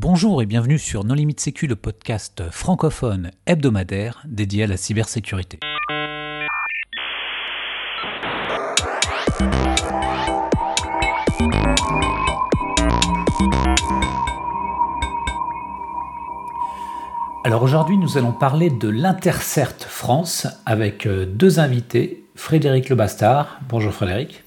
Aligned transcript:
Bonjour 0.00 0.40
et 0.42 0.46
bienvenue 0.46 0.78
sur 0.78 1.02
Non 1.02 1.14
Limite 1.14 1.40
Sécu, 1.40 1.66
le 1.66 1.74
podcast 1.74 2.44
francophone 2.52 3.32
hebdomadaire 3.46 4.22
dédié 4.28 4.62
à 4.62 4.66
la 4.68 4.76
cybersécurité. 4.76 5.58
Alors 17.42 17.64
aujourd'hui, 17.64 17.98
nous 17.98 18.16
allons 18.16 18.30
parler 18.30 18.70
de 18.70 18.88
l'Intercert 18.88 19.74
France 19.80 20.46
avec 20.64 21.08
euh, 21.08 21.26
deux 21.26 21.58
invités, 21.58 22.22
Frédéric 22.36 22.88
Lebastard. 22.88 23.58
Bonjour 23.68 23.92
Frédéric. 23.92 24.44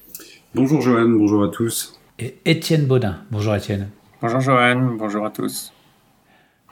Bonjour 0.54 0.80
Johan, 0.80 1.10
bonjour 1.10 1.44
à 1.44 1.48
tous. 1.48 2.00
Et 2.18 2.38
Étienne 2.46 2.86
Baudin. 2.86 3.18
Bonjour 3.30 3.54
Étienne. 3.54 3.90
Bonjour 4.22 4.38
Johan, 4.38 4.94
bonjour 4.96 5.26
à 5.26 5.30
tous. 5.30 5.72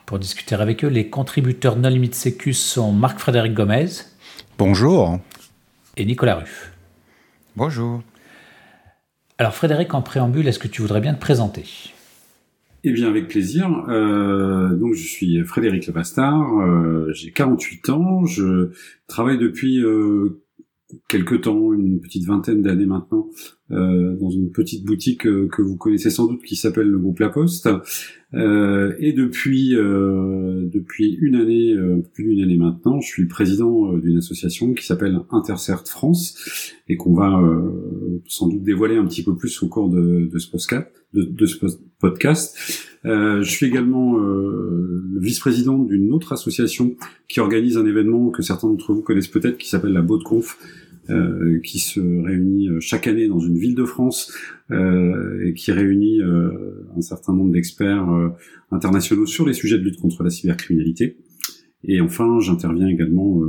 Pour 0.05 0.19
discuter 0.19 0.55
avec 0.55 0.85
eux, 0.85 0.87
les 0.87 1.09
contributeurs 1.09 1.75
Non 1.75 1.89
Limite 1.89 2.15
Sécu 2.15 2.53
sont 2.53 2.93
Marc-Frédéric 2.93 3.53
Gomez. 3.53 3.87
Bonjour. 4.57 5.19
Et 5.97 6.05
Nicolas 6.05 6.35
Ruff. 6.35 6.71
Bonjour. 7.57 8.03
Alors 9.37 9.53
Frédéric, 9.53 9.93
en 9.93 10.01
préambule, 10.01 10.47
est-ce 10.47 10.59
que 10.59 10.69
tu 10.69 10.81
voudrais 10.81 11.01
bien 11.01 11.13
te 11.13 11.19
présenter? 11.19 11.65
Eh 12.85 12.93
bien, 12.93 13.09
avec 13.09 13.27
plaisir. 13.27 13.69
Euh, 13.89 14.69
donc, 14.69 14.93
je 14.93 15.05
suis 15.05 15.43
Frédéric 15.43 15.87
Lebastard, 15.87 16.57
euh, 16.61 17.11
j'ai 17.11 17.31
48 17.31 17.89
ans, 17.89 18.25
je 18.25 18.69
travaille 19.07 19.37
depuis 19.37 19.83
euh, 19.83 20.41
quelques 21.09 21.41
temps, 21.41 21.73
une 21.73 21.99
petite 21.99 22.25
vingtaine 22.25 22.61
d'années 22.61 22.85
maintenant, 22.85 23.27
euh, 23.71 24.15
dans 24.17 24.29
une 24.29 24.51
petite 24.51 24.85
boutique 24.85 25.25
euh, 25.25 25.47
que 25.47 25.61
vous 25.61 25.77
connaissez 25.77 26.09
sans 26.09 26.27
doute 26.27 26.43
qui 26.43 26.55
s'appelle 26.55 26.87
le 26.87 26.97
groupe 26.97 27.19
La 27.19 27.29
Poste. 27.29 27.69
Euh, 28.33 28.93
et 28.99 29.11
depuis 29.11 29.75
euh, 29.75 30.69
depuis 30.71 31.17
une 31.21 31.35
année, 31.35 31.75
plus 32.13 32.23
d'une 32.23 32.41
année 32.43 32.57
maintenant, 32.57 33.01
je 33.01 33.07
suis 33.07 33.25
président 33.25 33.93
d'une 33.97 34.17
association 34.17 34.73
qui 34.73 34.85
s'appelle 34.85 35.19
Intercert 35.31 35.83
France 35.85 36.73
et 36.87 36.95
qu'on 36.95 37.13
va 37.13 37.41
sans 38.27 38.47
doute 38.47 38.63
dévoiler 38.63 38.95
un 38.95 39.05
petit 39.05 39.23
peu 39.23 39.35
plus 39.35 39.61
au 39.63 39.67
cours 39.67 39.89
de, 39.89 40.29
de 40.31 40.39
ce 40.39 40.49
podcast. 40.49 40.87
Podcast. 41.99 42.57
je 43.03 43.43
suis 43.43 43.65
également 43.65 44.17
le 44.17 45.19
vice-président 45.19 45.77
d'une 45.77 46.11
autre 46.13 46.31
association 46.31 46.95
qui 47.27 47.41
organise 47.41 47.77
un 47.77 47.85
événement 47.85 48.29
que 48.29 48.41
certains 48.41 48.67
d'entre 48.67 48.93
vous 48.93 49.01
connaissent 49.01 49.27
peut-être, 49.27 49.57
qui 49.57 49.67
s'appelle 49.67 49.93
la 49.93 50.01
Conf, 50.01 50.57
euh, 51.09 51.59
qui 51.63 51.79
se 51.79 51.99
réunit 51.99 52.69
euh, 52.69 52.79
chaque 52.79 53.07
année 53.07 53.27
dans 53.27 53.39
une 53.39 53.57
ville 53.57 53.73
de 53.73 53.85
France 53.85 54.31
euh, 54.69 55.43
et 55.43 55.55
qui 55.55 55.71
réunit 55.71 56.21
un 56.21 57.01
certain 57.01 57.33
nombre 57.33 57.51
d'experts 57.51 58.07
internationaux 58.71 59.25
sur 59.25 59.47
les 59.47 59.53
sujets 59.53 59.79
de 59.79 59.83
lutte 59.83 59.99
contre 59.99 60.23
la 60.23 60.29
cybercriminalité. 60.29 61.17
Et 61.83 61.99
enfin, 62.01 62.39
j'interviens 62.39 62.87
également 62.87 63.41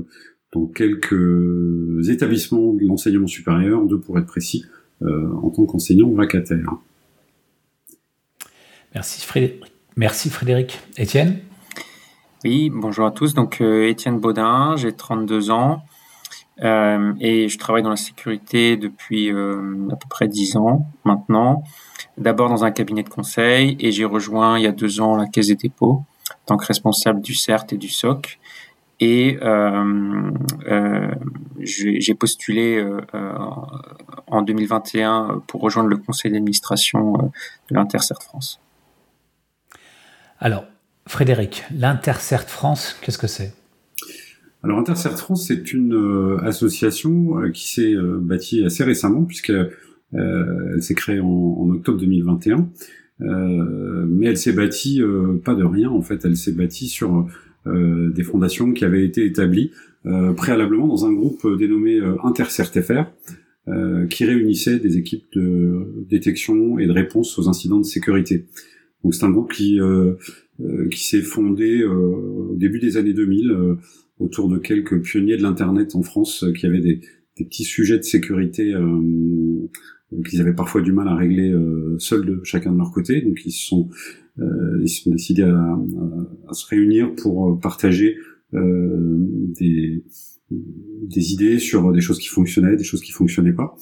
dans 0.53 0.67
quelques 0.67 2.09
établissements 2.09 2.73
de 2.73 2.87
l'enseignement 2.87 3.27
supérieur, 3.27 3.85
deux 3.85 4.01
pour 4.01 4.19
être 4.19 4.27
précis, 4.27 4.65
en 5.03 5.51
tant 5.51 5.67
qu'enseignant 5.67 6.11
vacataire. 6.11 6.77
Merci 8.95 9.27
Frédéric. 9.27 9.63
Merci 9.97 10.31
Frédéric. 10.31 10.81
Étienne? 10.97 11.39
Oui, 12.45 12.71
bonjour 12.71 13.07
à 13.07 13.11
tous. 13.11 13.35
Donc 13.35 13.61
Étienne 13.61 14.19
Baudin, 14.19 14.77
j'ai 14.77 14.93
32 14.93 15.51
ans. 15.51 15.83
Euh, 16.61 17.15
et 17.21 17.49
je 17.49 17.59
travaille 17.59 17.83
dans 17.83 17.91
la 17.91 17.97
sécurité 17.97 18.77
depuis 18.77 19.33
euh, 19.33 19.89
à 19.91 19.97
peu 19.97 20.07
près 20.09 20.29
dix 20.29 20.57
ans 20.57 20.87
maintenant. 21.05 21.63
D'abord 22.19 22.49
dans 22.49 22.65
un 22.65 22.71
cabinet 22.71 23.03
de 23.03 23.09
conseil 23.09 23.77
et 23.81 23.91
j'ai 23.91 24.05
rejoint 24.05 24.59
il 24.59 24.65
y 24.65 24.67
a 24.67 24.73
deux 24.73 25.01
ans 25.01 25.17
la 25.17 25.27
Caisse 25.27 25.49
des 25.49 25.57
dépôts 25.57 26.03
tant 26.47 26.57
que 26.57 26.67
responsable 26.67 27.21
du 27.21 27.35
CERT 27.35 27.73
et 27.73 27.77
du 27.79 27.89
SOC. 27.89 28.39
Et 29.01 29.39
euh, 29.43 30.31
j'ai 31.59 32.15
postulé 32.15 32.85
en 34.29 34.43
2021 34.43 35.43
pour 35.49 35.61
rejoindre 35.61 35.89
le 35.89 35.97
conseil 35.97 36.31
d'administration 36.31 37.15
de 37.71 37.75
l'Intercert 37.75 38.23
France. 38.23 38.61
Alors, 40.39 40.65
Frédéric, 41.07 41.65
l'Intercert 41.73 42.49
France, 42.49 42.97
qu'est-ce 43.01 43.19
que 43.19 43.27
c'est? 43.27 43.55
Alors 44.65 44.79
Intercert 44.79 45.19
France, 45.19 45.49
c'est 45.49 45.73
une 45.73 45.95
euh, 45.95 46.39
association 46.45 47.39
euh, 47.39 47.51
qui 47.51 47.73
s'est 47.73 47.95
euh, 47.95 48.19
bâtie 48.21 48.65
assez 48.65 48.85
récemment, 48.85 49.25
puisque 49.25 49.53
elle 50.15 50.83
s'est 50.83 50.95
créée 50.95 51.21
en, 51.21 51.71
octobre 51.71 51.99
2021. 51.99 52.69
mais 53.21 54.27
elle 54.27 54.37
s'est 54.37 54.53
bâtie 54.53 55.01
pas 55.43 55.55
de 55.55 55.65
rien, 55.65 55.89
en 55.89 56.03
fait, 56.03 56.27
elle 56.27 56.37
s'est 56.37 56.53
bâtie 56.53 56.89
sur 56.89 57.27
des 57.65 58.23
fondations 58.23 58.75
qui 58.75 58.85
avaient 58.85 59.07
été 59.07 59.25
établies 59.25 59.71
préalablement 60.37 60.87
dans 60.87 61.07
un 61.07 61.13
groupe 61.15 61.49
dénommé 61.59 61.99
InterCertFR, 62.25 63.05
qui 64.11 64.27
réunissait 64.27 64.81
des 64.81 64.99
équipes 64.99 65.25
de 65.33 66.05
détection 66.11 66.79
et 66.79 66.87
de 66.87 66.93
réponse 66.93 67.39
aux 67.39 67.49
incidents 67.49 67.81
de 67.81 67.87
sécurité. 67.87 68.45
Donc 69.03 69.15
c'est 69.15 69.25
un 69.25 69.31
groupe 69.31 69.51
qui 69.51 69.81
qui 70.91 71.05
s'est 71.09 71.23
fondé 71.23 71.85
au 71.85 72.55
début 72.55 72.81
des 72.81 72.99
années 72.99 73.15
2000 73.15 73.79
autour 74.23 74.49
de 74.49 74.59
quelques 74.59 75.01
pionniers 75.03 75.37
de 75.37 75.43
l'internet 75.43 75.95
en 75.95 76.03
France 76.03 76.45
euh, 76.45 76.53
qui 76.53 76.67
avaient 76.67 76.81
des, 76.81 77.01
petits 77.37 77.65
sujets 77.65 77.97
de 77.97 78.03
sécurité 78.03 78.73
euh, 78.75 79.69
qu'ils 80.29 80.41
avaient 80.41 80.55
parfois 80.55 80.81
du 80.81 80.93
mal 80.93 81.09
à 81.09 81.17
régler 81.17 81.51
euh, 81.51 81.97
seuls 81.99 82.25
de 82.25 82.41
chacun 82.45 82.73
de 82.73 82.79
leur 82.79 82.93
côté. 82.93 83.21
Donc 83.23 83.41
ils 83.45 83.51
se 83.51 83.67
sont, 83.67 83.89
ils 84.39 84.89
sont 84.89 85.11
décidés 85.11 85.43
à, 85.43 86.53
se 86.53 86.67
réunir 86.67 87.15
pour 87.17 87.59
partager 87.59 88.17
des, 88.53 90.05
des 90.51 91.33
idées 91.33 91.59
sur 91.59 91.91
des 91.91 92.03
choses 92.03 92.19
qui 92.19 92.29
fonctionnaient, 92.29 92.77
des 92.77 92.85
choses 92.85 93.01
qui 93.01 93.13
fonctionnaient 93.13 93.55
pas, 93.55 93.75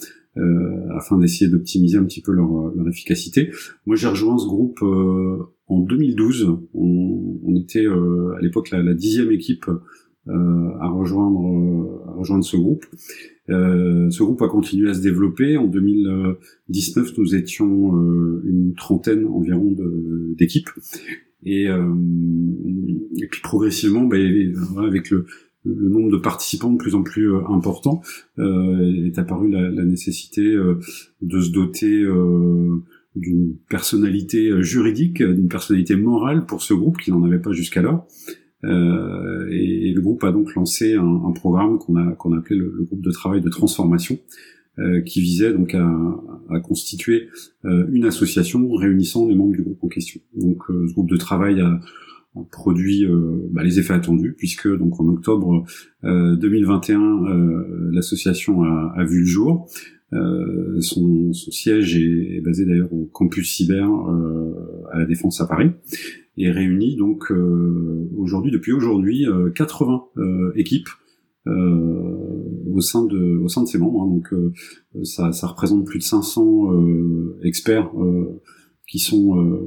afin 0.97 1.19
d'essayer 1.19 1.51
d'optimiser 1.51 1.99
un 1.99 2.05
petit 2.05 2.23
peu 2.23 2.33
leur, 2.33 2.73
leur 2.75 2.89
efficacité. 2.89 3.51
Moi 3.85 3.97
j'ai 3.97 4.07
rejoint 4.07 4.39
ce 4.39 4.47
groupe 4.47 4.81
en 4.83 5.81
2012. 5.81 6.57
On, 6.73 7.21
on 7.45 7.57
était 7.57 7.87
à 7.87 8.41
l'époque 8.41 8.71
la, 8.71 8.95
dixième 8.95 9.31
équipe 9.31 9.69
euh, 9.69 9.81
à 10.81 10.89
rejoindre 10.89 11.47
euh, 11.47 12.09
à 12.09 12.13
rejoindre 12.13 12.45
ce 12.45 12.57
groupe. 12.57 12.87
Euh, 13.49 14.11
ce 14.11 14.23
groupe 14.23 14.43
a 14.43 14.49
continué 14.49 14.91
à 14.91 14.95
se 14.95 15.03
développer. 15.03 15.57
En 15.57 15.67
2019, 15.67 17.19
nous 17.19 17.35
étions 17.35 17.95
une 18.45 18.75
trentaine 18.77 19.27
environ 19.27 19.75
d'équipes. 20.37 20.71
Et, 21.45 21.65
et 21.65 23.27
puis 23.31 23.41
progressivement, 23.43 24.05
ben, 24.05 24.55
avec 24.79 25.11
le, 25.11 25.27
le 25.65 25.89
nombre 25.89 26.11
de 26.11 26.19
participants 26.19 26.71
de 26.71 26.77
plus 26.77 26.95
en 26.95 27.03
plus 27.03 27.35
important, 27.49 28.03
euh, 28.39 29.07
est 29.07 29.19
apparue 29.19 29.51
la, 29.51 29.71
la 29.71 29.85
nécessité 29.85 30.45
de 30.45 31.41
se 31.41 31.51
doter 31.51 32.05
d'une 33.17 33.57
personnalité 33.69 34.63
juridique, 34.63 35.23
d'une 35.23 35.49
personnalité 35.49 35.97
morale 35.97 36.47
pour 36.47 36.63
ce 36.63 36.75
groupe 36.75 36.99
qui 36.99 37.11
n'en 37.11 37.25
avait 37.25 37.41
pas 37.41 37.53
jusqu'alors. 37.53 38.07
Euh, 38.65 39.49
et, 39.51 39.93
le 39.93 40.01
groupe 40.01 40.23
a 40.25 40.33
donc 40.33 40.55
lancé 40.55 40.95
un, 40.95 41.23
un 41.27 41.33
programme 41.33 41.79
qu'on 41.79 41.97
a 41.97 42.13
qu'on 42.13 42.33
appelé 42.37 42.57
le, 42.57 42.85
groupe 42.85 43.01
de 43.01 43.11
travail 43.11 43.41
de 43.41 43.49
transformation, 43.49 44.19
euh, 44.81 45.03
qui 45.03 45.21
visait 45.21 45.53
donc 45.53 45.75
à, 45.75 45.85
à 46.49 46.61
constituer 46.61 47.29
euh, 47.67 47.87
une 47.93 48.05
association 48.05 48.71
réunissant 48.73 49.27
les 49.27 49.35
membres 49.35 49.53
du 49.53 49.63
groupe 49.63 49.83
en 49.83 49.89
question. 49.89 50.21
Donc 50.35 50.59
euh, 50.71 50.87
ce 50.87 50.95
groupe 50.95 51.11
de 51.11 51.17
travail 51.17 51.61
a, 51.61 51.81
produit 52.53 53.05
bah, 53.51 53.65
les 53.65 53.81
effets 53.81 53.93
attendus 53.93 54.37
puisque 54.39 54.69
donc 54.79 55.01
en 55.01 55.09
octobre 55.09 55.65
2021 56.05 57.91
l'association 57.93 58.63
a, 58.63 58.95
a, 58.97 59.05
vu 59.05 59.19
le 59.19 59.27
jour. 59.27 59.69
Son, 60.13 61.33
son, 61.33 61.51
siège 61.51 61.97
est, 61.97 62.37
est 62.37 62.41
basé 62.41 62.67
d'ailleurs 62.67 62.93
au 62.93 63.07
campus 63.07 63.53
cyber 63.53 63.91
à 64.93 64.99
la 65.01 65.07
Défense 65.07 65.41
à 65.41 65.49
Paris 65.49 65.73
et 66.41 66.51
réunit 66.51 66.97
donc 66.97 67.31
euh, 67.31 68.09
aujourd'hui, 68.17 68.51
depuis 68.51 68.73
aujourd'hui, 68.73 69.27
80 69.55 70.05
euh, 70.17 70.23
euh, 70.23 70.53
équipes 70.57 70.89
au 71.47 72.81
sein 72.81 73.05
de 73.07 73.39
au 73.39 73.49
sein 73.49 73.63
de 73.63 73.67
ses 73.67 73.79
membres. 73.79 74.03
Hein. 74.03 74.09
donc 74.09 74.55
ça, 75.05 75.33
ça 75.33 75.47
représente 75.47 75.87
plus 75.87 75.99
de 75.99 76.05
500 76.05 76.71
experts 77.43 77.91
qui 78.87 78.99
sont 78.99 79.61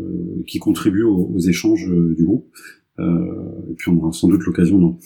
qui 0.47 0.59
contribuent 0.59 1.03
aux, 1.03 1.39
échanges 1.39 1.89
du 1.89 2.23
groupe. 2.23 2.47
et 2.99 3.73
puis 3.75 3.89
on 3.89 3.97
aura 3.97 4.11
sans 4.11 4.29
doute 4.29 4.43
l'occasion 4.45 4.97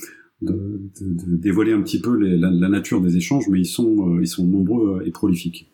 de, 0.42 0.52
de, 0.52 1.36
dévoiler 1.38 1.72
un 1.72 1.82
petit 1.82 2.00
peu 2.00 2.16
la, 2.16 2.52
la, 2.52 2.70
nature 2.70 3.02
des 3.02 3.16
échanges, 3.16 3.48
mais 3.50 3.60
ils 3.60 3.66
sont 3.66 4.20
ils 4.20 4.28
sont 4.28 4.46
nombreux 4.46 5.02
et 5.06 5.12
prolifiques. 5.12 5.72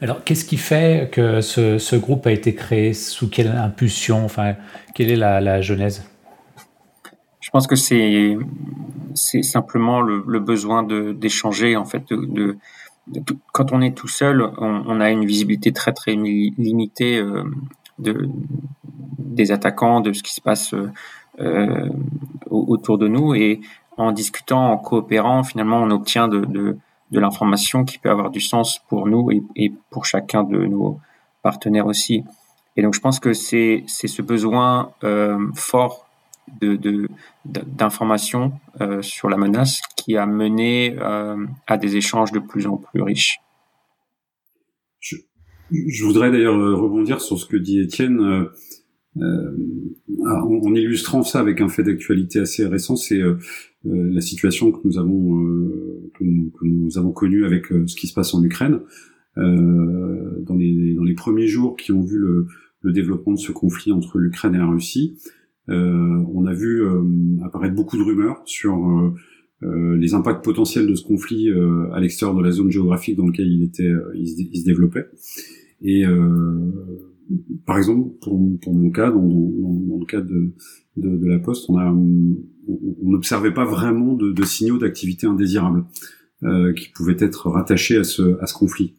Alors, 0.00 0.24
qu'est-ce 0.24 0.44
qui 0.44 0.56
fait 0.56 1.10
que 1.12 1.40
ce, 1.40 1.96
groupe 1.96 2.26
a 2.26 2.32
été 2.32 2.54
créé? 2.54 2.92
Sous 2.94 3.28
quelle 3.28 3.48
impulsion? 3.48 4.24
Enfin, 4.24 4.54
quelle 4.94 5.10
est 5.10 5.16
la, 5.16 5.60
genèse? 5.60 6.04
Je 7.40 7.50
pense 7.50 7.66
que 7.66 7.76
c'est 7.76 8.36
simplement 9.42 10.00
le, 10.00 10.40
besoin 10.40 10.82
d'échanger, 10.82 11.76
en 11.76 11.84
fait, 11.84 12.02
quand 13.52 13.72
on 13.72 13.80
est 13.80 13.96
tout 13.96 14.08
seul, 14.08 14.42
on, 14.58 15.00
a 15.00 15.10
une 15.10 15.26
visibilité 15.26 15.72
très 15.72 15.92
très 15.92 16.12
limitée 16.12 17.22
de, 17.98 18.28
des 19.18 19.52
attaquants, 19.52 20.00
de 20.00 20.12
ce 20.12 20.22
qui 20.22 20.34
se 20.34 20.40
passe 20.40 20.74
autour 22.50 22.98
de 22.98 23.08
nous. 23.08 23.34
Et 23.34 23.60
en 23.96 24.12
discutant, 24.12 24.72
en 24.72 24.76
coopérant, 24.76 25.44
finalement, 25.44 25.78
on 25.78 25.90
obtient 25.90 26.28
de, 26.28 26.76
de 27.10 27.20
l'information 27.20 27.84
qui 27.84 27.98
peut 27.98 28.10
avoir 28.10 28.30
du 28.30 28.40
sens 28.40 28.80
pour 28.88 29.06
nous 29.06 29.30
et, 29.56 29.72
pour 29.90 30.04
chacun 30.04 30.42
de 30.44 30.66
nos 30.66 30.98
partenaires 31.42 31.86
aussi. 31.86 32.24
Et 32.76 32.82
donc, 32.82 32.94
je 32.94 33.00
pense 33.00 33.20
que 33.20 33.32
c'est 33.32 33.84
ce 33.86 34.22
besoin 34.22 34.92
euh, 35.04 35.38
fort 35.54 36.08
de 36.60 37.08
d'informations 37.46 38.52
euh, 38.80 39.00
sur 39.00 39.28
la 39.30 39.36
menace 39.36 39.80
qui 39.96 40.16
a 40.16 40.26
mené 40.26 40.94
euh, 40.98 41.46
à 41.66 41.78
des 41.78 41.96
échanges 41.96 42.32
de 42.32 42.38
plus 42.38 42.66
en 42.66 42.76
plus 42.76 43.02
riches. 43.02 43.38
Je, 45.00 45.16
je 45.70 46.04
voudrais 46.04 46.30
d'ailleurs 46.30 46.56
rebondir 46.56 47.20
sur 47.20 47.38
ce 47.38 47.46
que 47.46 47.56
dit 47.56 47.80
Étienne. 47.80 48.20
Euh, 48.20 48.52
euh 49.22 49.56
en, 50.26 50.74
illustrant 50.74 51.22
ça 51.22 51.40
avec 51.40 51.60
un 51.60 51.68
fait 51.68 51.82
d'actualité 51.82 52.40
assez 52.40 52.66
récent, 52.66 52.96
c'est 52.96 53.18
euh, 53.18 53.38
la 53.84 54.20
situation 54.20 54.72
que 54.72 54.80
nous 54.84 54.98
avons 54.98 55.44
que 56.14 56.24
nous, 56.24 56.50
que, 56.50 56.66
nous, 56.66 56.98
avons 56.98 57.12
connue 57.12 57.44
avec 57.44 57.66
ce 57.66 57.94
qui 57.96 58.06
se 58.06 58.14
passe 58.14 58.34
en 58.34 58.42
Ukraine. 58.42 58.80
dans 59.36 60.56
les 60.56 60.94
dans 60.94 61.04
les 61.04 61.14
premiers 61.14 61.46
jours 61.46 61.76
qui 61.76 61.92
ont 61.92 62.02
vu 62.02 62.18
le, 62.18 62.46
le 62.84 62.92
développement 62.92 63.32
de 63.32 63.38
ce 63.38 63.50
conflit 63.50 63.92
entre 63.92 64.18
l'Ukraine 64.18 64.54
et 64.54 64.58
la 64.58 64.66
Russie. 64.66 65.18
Euh, 65.70 66.24
on 66.32 66.44
a 66.46 66.52
vu 66.52 66.82
euh, 66.82 67.02
apparaître 67.44 67.74
beaucoup 67.74 67.96
de 67.96 68.02
rumeurs 68.02 68.42
sur 68.44 68.76
euh, 69.62 69.96
les 69.96 70.12
impacts 70.12 70.44
potentiels 70.44 70.86
de 70.86 70.94
ce 70.94 71.02
conflit 71.02 71.50
à 71.92 72.00
l'extérieur 72.00 72.36
de 72.36 72.42
la 72.42 72.50
zone 72.50 72.70
géographique 72.70 73.16
dans 73.16 73.26
laquelle 73.26 73.50
il 73.50 73.62
était, 73.62 73.90
il 74.14 74.26
se, 74.28 74.64
développait. 74.64 75.06
Et 75.80 76.04
par 77.66 77.78
exemple, 77.78 78.10
pour, 78.20 78.38
mon 78.38 78.90
cas, 78.90 79.10
dans, 79.10 79.22
le 79.22 80.06
cas 80.06 80.20
de, 80.20 80.54
la 80.96 81.38
Poste, 81.38 81.68
on 81.68 82.36
n'observait 83.02 83.54
pas 83.54 83.64
vraiment 83.64 84.14
de, 84.14 84.44
signaux 84.44 84.78
d'activité 84.78 85.26
indésirable 85.26 85.84
euh, 86.42 86.72
qui 86.72 86.90
pouvaient 86.90 87.16
être 87.18 87.48
rattachés 87.48 87.96
à 87.96 88.04
ce, 88.04 88.54
conflit. 88.54 88.94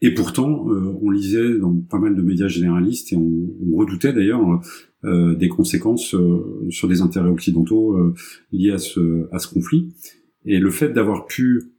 Et 0.00 0.14
pourtant, 0.14 0.70
euh, 0.70 0.96
on 1.02 1.10
lisait 1.10 1.58
dans 1.58 1.74
pas 1.74 1.98
mal 1.98 2.14
de 2.14 2.22
médias 2.22 2.48
généralistes 2.48 3.12
et 3.12 3.16
on, 3.16 3.48
redoutait 3.76 4.12
d'ailleurs 4.12 4.60
euh, 5.04 5.34
des 5.34 5.48
conséquences 5.48 6.16
sur 6.70 6.88
des 6.88 7.02
intérêts 7.02 7.28
occidentaux 7.28 7.96
liés 8.52 8.72
à 8.72 8.78
ce, 8.78 9.48
conflit. 9.52 9.94
Et 10.44 10.58
le 10.58 10.70
fait 10.70 10.90
d'avoir 10.90 11.26
pu 11.26 11.72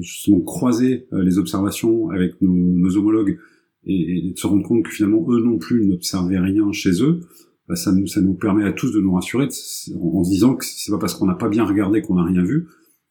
justement 0.00 0.40
croiser 0.40 1.06
les 1.12 1.38
observations 1.38 2.10
avec 2.10 2.34
nos 2.40 2.96
homologues 2.96 3.38
et, 3.86 4.28
et, 4.28 4.32
de 4.32 4.38
se 4.38 4.46
rendre 4.46 4.66
compte 4.66 4.84
que 4.84 4.90
finalement 4.90 5.24
eux 5.28 5.42
non 5.42 5.58
plus 5.58 5.86
n'observaient 5.86 6.38
rien 6.38 6.70
chez 6.72 7.02
eux, 7.02 7.20
bah 7.68 7.76
ça, 7.76 7.92
nous, 7.92 8.06
ça 8.06 8.20
nous 8.20 8.34
permet 8.34 8.64
à 8.64 8.72
tous 8.72 8.92
de 8.92 9.00
nous 9.00 9.14
rassurer 9.14 9.46
en, 9.46 10.24
se 10.24 10.30
disant 10.30 10.54
que 10.56 10.64
c'est 10.64 10.90
pas 10.90 10.98
parce 10.98 11.14
qu'on 11.14 11.26
n'a 11.26 11.34
pas 11.34 11.48
bien 11.48 11.64
regardé 11.64 12.02
qu'on 12.02 12.14
n'a 12.14 12.24
rien 12.24 12.42
vu, 12.42 12.68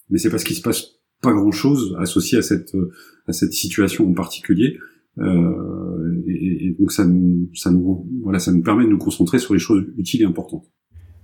mais 0.09 0.17
c'est 0.17 0.29
parce 0.29 0.43
qu'il 0.43 0.55
se 0.55 0.61
passe 0.61 0.99
pas 1.21 1.33
grand 1.33 1.51
chose 1.51 1.95
associé 1.99 2.37
à 2.37 2.41
cette 2.41 2.75
à 3.27 3.33
cette 3.33 3.53
situation 3.53 4.09
en 4.09 4.13
particulier. 4.13 4.77
Euh, 5.17 6.23
et, 6.27 6.67
et, 6.67 6.75
donc 6.79 6.91
ça 6.91 7.05
nous, 7.05 7.49
ça 7.53 7.69
nous, 7.69 8.07
voilà, 8.23 8.39
ça 8.39 8.51
nous 8.51 8.61
permet 8.61 8.85
de 8.85 8.89
nous 8.89 8.97
concentrer 8.97 9.39
sur 9.39 9.53
les 9.53 9.59
choses 9.59 9.83
utiles 9.97 10.21
et 10.21 10.25
importantes. 10.25 10.65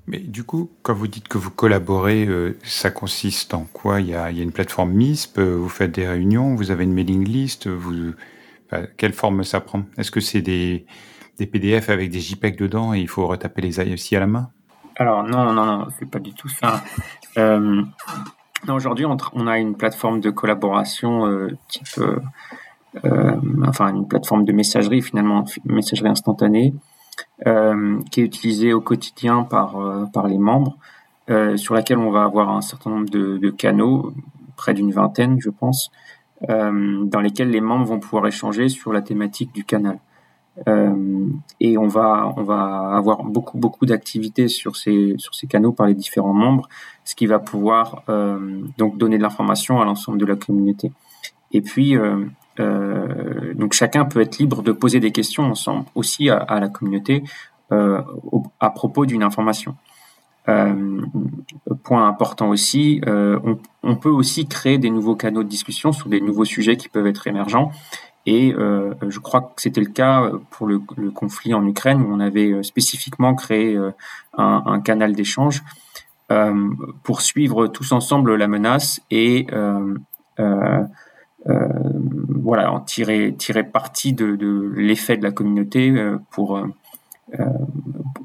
Mais 0.07 0.19
du 0.19 0.43
coup, 0.43 0.69
quand 0.83 0.93
vous 0.93 1.07
dites 1.07 1.27
que 1.27 1.37
vous 1.37 1.51
collaborez, 1.51 2.25
euh, 2.27 2.53
ça 2.63 2.91
consiste 2.91 3.53
en 3.53 3.65
quoi? 3.65 3.99
Il 3.99 4.07
y, 4.07 4.13
a, 4.13 4.31
il 4.31 4.37
y, 4.37 4.39
a, 4.39 4.43
une 4.43 4.53
plateforme 4.53 4.93
MISP, 4.93 5.39
euh, 5.39 5.55
vous 5.55 5.67
faites 5.67 5.93
des 5.93 6.07
réunions, 6.07 6.55
vous 6.55 6.71
avez 6.71 6.85
une 6.85 6.93
mailing 6.93 7.27
list, 7.27 7.67
vous, 7.67 8.13
enfin, 8.71 8.85
quelle 8.97 9.13
forme 9.13 9.43
ça 9.43 9.61
prend? 9.61 9.83
Est-ce 9.97 10.11
que 10.11 10.19
c'est 10.19 10.41
des, 10.41 10.85
PDF 11.37 11.89
avec 11.89 12.09
des 12.09 12.19
JPEG 12.19 12.57
dedans 12.57 12.93
et 12.93 12.99
il 12.99 13.07
faut 13.07 13.27
retaper 13.27 13.61
les 13.61 13.79
IFC 13.79 14.13
à 14.13 14.19
la 14.19 14.27
main? 14.27 14.49
Alors 14.95 15.23
non, 15.23 15.53
non, 15.53 15.65
non, 15.65 15.87
c'est 15.97 16.09
pas 16.09 16.19
du 16.19 16.33
tout 16.33 16.49
ça. 16.49 16.83
Euh, 17.37 17.83
Aujourd'hui, 18.67 19.05
on, 19.05 19.47
a 19.47 19.59
une 19.59 19.75
plateforme 19.75 20.19
de 20.19 20.29
collaboration 20.29 21.27
euh, 21.27 21.55
type, 21.69 21.87
euh, 21.99 22.19
euh, 23.05 23.35
enfin 23.65 23.93
une 23.93 24.07
plateforme 24.07 24.45
de 24.45 24.51
messagerie 24.51 25.01
finalement, 25.01 25.45
messagerie 25.65 26.09
instantanée, 26.09 26.73
qui 28.11 28.21
est 28.21 28.23
utilisée 28.23 28.73
au 28.73 28.81
quotidien 28.81 29.43
par 29.43 29.75
par 30.11 30.27
les 30.27 30.39
membres, 30.39 30.77
sur 31.55 31.75
laquelle 31.75 31.99
on 31.99 32.09
va 32.09 32.23
avoir 32.23 32.49
un 32.49 32.61
certain 32.61 32.89
nombre 32.89 33.09
de, 33.09 33.37
de 33.37 33.49
canaux, 33.51 34.13
près 34.55 34.73
d'une 34.73 34.91
vingtaine, 34.91 35.37
je 35.39 35.49
pense, 35.49 35.91
dans 36.41 37.19
lesquels 37.19 37.49
les 37.49 37.61
membres 37.61 37.85
vont 37.85 37.99
pouvoir 37.99 38.27
échanger 38.27 38.69
sur 38.69 38.93
la 38.93 39.01
thématique 39.01 39.53
du 39.53 39.63
canal. 39.63 39.99
Euh, 40.67 41.27
et 41.59 41.77
on 41.77 41.87
va, 41.87 42.33
on 42.35 42.43
va 42.43 42.91
avoir 42.95 43.23
beaucoup, 43.23 43.57
beaucoup 43.57 43.85
d'activités 43.85 44.47
sur 44.47 44.75
ces, 44.75 45.15
sur 45.17 45.35
ces 45.35 45.47
canaux 45.47 45.71
par 45.71 45.87
les 45.87 45.93
différents 45.93 46.33
membres, 46.33 46.67
ce 47.03 47.15
qui 47.15 47.27
va 47.27 47.39
pouvoir 47.39 48.03
euh, 48.09 48.61
donc 48.77 48.97
donner 48.97 49.17
de 49.17 49.23
l'information 49.23 49.79
à 49.81 49.85
l'ensemble 49.85 50.17
de 50.17 50.25
la 50.25 50.35
communauté. 50.35 50.91
Et 51.51 51.61
puis, 51.61 51.95
euh, 51.95 52.25
euh 52.59 53.53
donc 53.53 53.73
chacun 53.73 54.05
peut 54.05 54.21
être 54.21 54.39
libre 54.39 54.63
de 54.63 54.71
poser 54.71 54.99
des 54.99 55.11
questions 55.11 55.43
ensemble 55.43 55.85
aussi 55.95 56.29
à, 56.29 56.59
la 56.59 56.69
communauté 56.69 57.23
euh, 57.71 58.01
à 58.59 58.69
propos 58.69 59.05
d'une 59.05 59.23
information. 59.23 59.75
Euh, 60.49 61.01
point 61.83 62.07
important 62.07 62.49
aussi, 62.49 63.01
on, 63.05 63.59
on, 63.83 63.95
peut 63.95 64.09
aussi 64.09 64.47
créer 64.47 64.77
des 64.77 64.89
nouveaux 64.89 65.15
canaux 65.15 65.43
de 65.43 65.49
discussion 65.49 65.91
sur 65.91 66.07
des 66.07 66.21
nouveaux 66.21 66.45
sujets 66.45 66.77
qui 66.77 66.87
peuvent 66.87 67.07
être 67.07 67.27
émergents 67.27 67.71
et 68.27 68.53
euh, 68.53 68.93
je 69.07 69.19
crois 69.19 69.53
que 69.55 69.61
c'était 69.61 69.79
le 69.79 69.89
cas 69.89 70.29
pour 70.51 70.67
le, 70.67 70.81
le, 70.97 71.11
conflit 71.11 71.53
en 71.53 71.65
Ukraine 71.65 72.01
où 72.01 72.13
on 72.13 72.19
avait 72.19 72.51
euh, 72.51 72.61
spécifiquement 72.61 73.33
créé 73.35 73.75
euh, 73.75 73.91
un, 74.37 74.63
un 74.65 74.81
canal 74.81 75.15
d'échange 75.15 75.63
euh, 76.29 76.69
pour 77.03 77.21
suivre 77.21 77.67
tous 77.67 77.93
ensemble 77.93 78.35
la 78.35 78.49
menace 78.49 78.99
et 79.09 79.47
euh, 79.53 79.97
euh, 80.41 80.83
voilà 81.47 82.73
en 82.73 82.81
tirer 82.81 83.33
tirer 83.33 83.63
parti 83.63 84.11
de, 84.11 84.35
de 84.35 84.73
l'effet 84.75 85.15
de 85.15 85.23
la 85.23 85.31
communauté 85.31 85.93
pour 86.29 86.61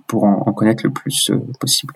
pour 0.09 0.25
en, 0.25 0.53
connaître 0.53 0.85
le 0.85 0.91
plus 0.91 1.31
possible. 1.61 1.95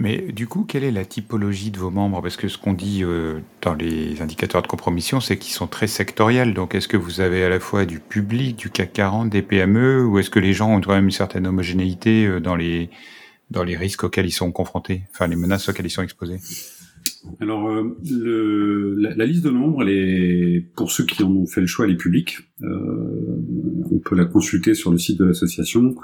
Mais 0.00 0.32
du 0.32 0.46
coup, 0.46 0.64
quelle 0.64 0.82
est 0.82 0.90
la 0.90 1.04
typologie 1.04 1.70
de 1.70 1.78
vos 1.78 1.90
membres? 1.90 2.22
Parce 2.22 2.36
que 2.36 2.48
ce 2.48 2.56
qu'on 2.56 2.72
dit 2.72 3.04
euh, 3.04 3.40
dans 3.60 3.74
les 3.74 4.22
indicateurs 4.22 4.62
de 4.62 4.66
compromission, 4.66 5.20
c'est 5.20 5.36
qu'ils 5.36 5.52
sont 5.52 5.66
très 5.66 5.86
sectoriels. 5.86 6.54
Donc, 6.54 6.74
est-ce 6.74 6.88
que 6.88 6.96
vous 6.96 7.20
avez 7.20 7.44
à 7.44 7.50
la 7.50 7.60
fois 7.60 7.84
du 7.84 8.00
public, 8.00 8.56
du 8.56 8.70
CAC 8.70 8.94
40, 8.94 9.28
des 9.28 9.42
PME, 9.42 10.06
ou 10.06 10.18
est-ce 10.18 10.30
que 10.30 10.38
les 10.38 10.54
gens 10.54 10.74
ont 10.74 10.80
quand 10.80 10.94
même 10.94 11.04
une 11.04 11.10
certaine 11.10 11.46
homogénéité 11.46 12.26
euh, 12.26 12.40
dans 12.40 12.56
les 12.56 12.88
dans 13.50 13.64
les 13.64 13.76
risques 13.76 14.04
auxquels 14.04 14.26
ils 14.26 14.32
sont 14.32 14.52
confrontés, 14.52 15.02
enfin 15.10 15.26
les 15.26 15.36
menaces 15.36 15.68
auxquelles 15.68 15.86
ils 15.86 15.90
sont 15.90 16.02
exposés? 16.02 16.38
Alors, 17.40 17.68
euh, 17.68 17.96
le, 18.10 18.94
la, 18.94 19.26
liste 19.26 19.44
de 19.44 19.50
membres, 19.50 19.82
elle 19.82 19.90
est, 19.90 20.66
pour 20.74 20.90
ceux 20.90 21.04
qui 21.04 21.22
en 21.22 21.30
ont 21.30 21.46
fait 21.46 21.60
le 21.60 21.66
choix, 21.66 21.84
elle 21.84 21.92
est 21.92 21.96
publique. 21.96 22.38
Euh, 22.62 23.42
on 23.90 23.98
peut 23.98 24.16
la 24.16 24.24
consulter 24.24 24.74
sur 24.74 24.90
le 24.90 24.98
site 24.98 25.18
de 25.18 25.26
l'association 25.26 25.94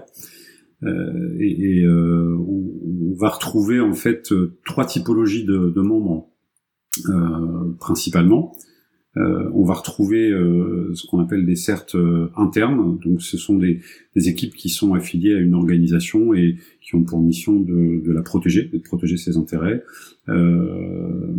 euh, 0.84 1.38
et, 1.40 1.80
et 1.80 1.84
euh, 1.84 2.36
on, 2.38 3.14
va 3.18 3.30
retrouver 3.30 3.80
en 3.80 3.94
fait 3.94 4.34
trois 4.66 4.86
typologies 4.86 5.46
de, 5.46 5.70
de 5.70 5.82
membres 5.82 6.28
euh, 7.08 7.74
principalement. 7.80 8.54
Euh, 9.18 9.50
on 9.54 9.64
va 9.64 9.76
retrouver 9.76 10.30
euh, 10.30 10.92
ce 10.94 11.08
qu'on 11.08 11.20
appelle 11.20 11.46
des 11.46 11.56
certes 11.56 11.96
internes, 12.36 13.00
donc 13.00 13.22
ce 13.22 13.38
sont 13.38 13.58
des, 13.58 13.80
des, 14.16 14.28
équipes 14.28 14.54
qui 14.54 14.70
sont 14.70 14.94
affiliées 14.94 15.36
à 15.36 15.40
une 15.40 15.54
organisation 15.54 16.34
et 16.34 16.58
qui 16.82 16.96
ont 16.96 17.04
pour 17.04 17.22
mission 17.22 17.60
de, 17.60 18.04
de 18.06 18.12
la 18.12 18.22
protéger, 18.22 18.66
de 18.66 18.78
protéger 18.78 19.18
ses 19.18 19.38
intérêts. 19.38 19.84
Euh, 20.30 21.34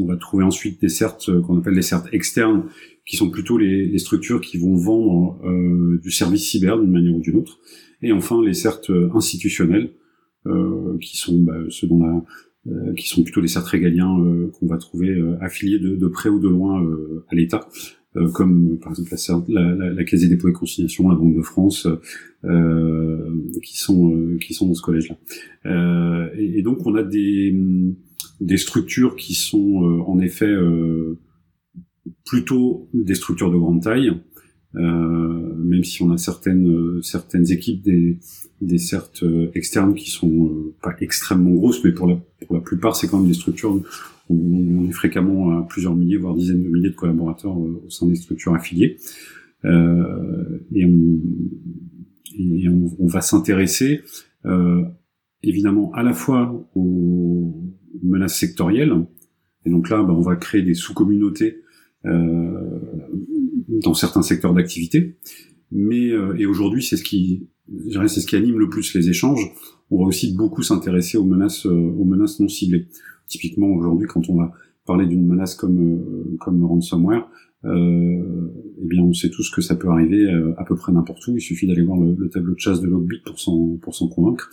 on 0.00 0.06
va 0.06 0.16
trouver 0.16 0.44
ensuite 0.44 0.80
des 0.80 0.88
certes 0.88 1.30
qu'on 1.42 1.58
appelle 1.58 1.74
des 1.74 1.82
certes 1.82 2.08
externes, 2.12 2.64
qui 3.06 3.16
sont 3.16 3.30
plutôt 3.30 3.58
les, 3.58 3.86
les 3.86 3.98
structures 3.98 4.40
qui 4.40 4.58
vont 4.58 4.76
vendre 4.76 5.38
euh, 5.44 6.00
du 6.02 6.10
service 6.10 6.48
cyber 6.48 6.78
d'une 6.78 6.90
manière 6.90 7.14
ou 7.14 7.20
d'une 7.20 7.36
autre. 7.36 7.58
Et 8.02 8.12
enfin 8.12 8.42
les 8.44 8.54
certes 8.54 8.90
institutionnels, 9.14 9.90
euh, 10.46 10.98
qui 11.00 11.16
sont 11.16 11.38
bah, 11.42 11.56
ceux 11.70 11.86
dont 11.86 12.02
la, 12.04 12.22
euh, 12.66 12.94
qui 12.94 13.08
sont 13.08 13.22
plutôt 13.22 13.42
les 13.42 13.48
certes 13.48 13.66
régaliens 13.66 14.18
euh, 14.18 14.50
qu'on 14.52 14.66
va 14.66 14.78
trouver 14.78 15.10
euh, 15.10 15.36
affiliés 15.42 15.78
de, 15.78 15.96
de, 15.96 16.06
près 16.06 16.30
ou 16.30 16.40
de 16.40 16.48
loin 16.48 16.82
à 17.28 17.34
l'État, 17.34 17.68
comme 18.32 18.78
par 18.78 18.92
exemple 18.92 19.10
la, 19.48 19.74
la, 19.74 19.90
la, 19.90 20.04
Caisse 20.04 20.20
des 20.20 20.28
dépôts 20.28 20.48
et 20.48 20.52
consignations, 20.52 21.10
la 21.10 21.16
Banque 21.16 21.36
de 21.36 21.42
France, 21.42 21.86
qui 23.62 23.78
sont 23.78 24.36
qui 24.40 24.54
sont 24.54 24.68
dans 24.68 24.74
ce 24.74 24.82
collège-là. 24.82 26.30
Et, 26.38 26.58
et, 26.58 26.62
donc 26.62 26.86
on 26.86 26.94
a 26.94 27.02
des 27.02 27.54
des 28.40 28.56
structures 28.56 29.16
qui 29.16 29.34
sont 29.34 30.04
en 30.06 30.20
effet 30.20 30.54
plutôt 32.24 32.88
des 32.94 33.16
structures 33.16 33.50
de 33.50 33.58
grande 33.58 33.82
taille, 33.82 34.12
même 34.74 35.84
si 35.84 36.02
on 36.02 36.10
a 36.10 36.18
certaines 36.18 37.00
certaines 37.02 37.50
équipes 37.50 37.82
des 37.82 38.18
des 38.60 38.78
certes 38.78 39.24
externes 39.54 39.94
qui 39.94 40.10
sont 40.10 40.72
pas 40.82 40.94
extrêmement 41.00 41.52
grosses, 41.52 41.82
mais 41.84 41.92
pour 41.92 42.06
la 42.06 42.16
pour 42.46 42.56
la 42.56 42.62
plupart 42.62 42.96
c'est 42.96 43.08
quand 43.08 43.18
même 43.18 43.28
des 43.28 43.34
structures 43.34 43.80
où 44.30 44.80
on 44.80 44.88
est 44.88 44.92
fréquemment 44.92 45.58
à 45.58 45.62
plusieurs 45.68 45.94
milliers 45.94 46.16
voire 46.16 46.34
dizaines 46.34 46.62
de 46.62 46.68
milliers 46.68 46.90
de 46.90 46.94
collaborateurs 46.94 47.56
au 47.56 47.88
sein 47.88 48.06
des 48.06 48.16
structures 48.16 48.54
affiliées. 48.54 48.96
Et 49.64 50.84
on 50.84 51.20
et 52.38 52.68
on, 52.68 53.06
va 53.06 53.20
s'intéresser 53.20 54.02
euh, 54.46 54.82
évidemment 55.42 55.92
à 55.92 56.02
la 56.02 56.12
fois 56.12 56.68
aux 56.74 57.54
menaces 58.02 58.38
sectorielles, 58.38 58.92
et 59.64 59.70
donc 59.70 59.88
là, 59.88 60.02
bah, 60.02 60.12
on 60.12 60.20
va 60.20 60.36
créer 60.36 60.62
des 60.62 60.74
sous-communautés 60.74 61.62
euh, 62.04 62.80
dans 63.82 63.94
certains 63.94 64.22
secteurs 64.22 64.54
d'activité. 64.54 65.16
Mais 65.72 66.10
euh, 66.10 66.36
et 66.38 66.46
aujourd'hui, 66.46 66.82
c'est 66.82 66.96
ce 66.96 67.04
qui, 67.04 67.48
c'est 67.90 68.20
ce 68.20 68.26
qui 68.26 68.36
anime 68.36 68.58
le 68.58 68.68
plus 68.68 68.94
les 68.94 69.08
échanges. 69.08 69.52
On 69.90 69.98
va 69.98 70.04
aussi 70.04 70.34
beaucoup 70.34 70.62
s'intéresser 70.62 71.18
aux 71.18 71.24
menaces, 71.24 71.66
aux 71.66 72.04
menaces 72.04 72.40
non 72.40 72.48
ciblées. 72.48 72.88
Typiquement 73.26 73.68
aujourd'hui, 73.68 74.06
quand 74.06 74.28
on 74.28 74.36
va 74.36 74.52
parler 74.86 75.06
d'une 75.06 75.26
menace 75.26 75.54
comme 75.54 76.36
comme 76.40 76.60
le 76.60 76.66
ransomware, 76.66 77.28
euh, 77.64 78.52
eh 78.82 78.86
bien 78.86 79.02
on 79.02 79.12
sait 79.14 79.30
tous 79.30 79.50
que 79.50 79.62
ça 79.62 79.74
peut 79.74 79.88
arriver 79.88 80.24
euh, 80.24 80.52
à 80.58 80.64
peu 80.64 80.76
près 80.76 80.92
n'importe 80.92 81.26
où. 81.28 81.36
Il 81.36 81.40
suffit 81.40 81.66
d'aller 81.66 81.82
voir 81.82 81.98
le, 81.98 82.28
tableau 82.28 82.54
de 82.54 82.60
chasse 82.60 82.80
de 82.80 82.86
Logbit 82.86 83.20
pour 83.24 83.40
s'en 83.40 83.76
pour 83.80 83.94
s'en 83.94 84.08
convaincre. 84.08 84.50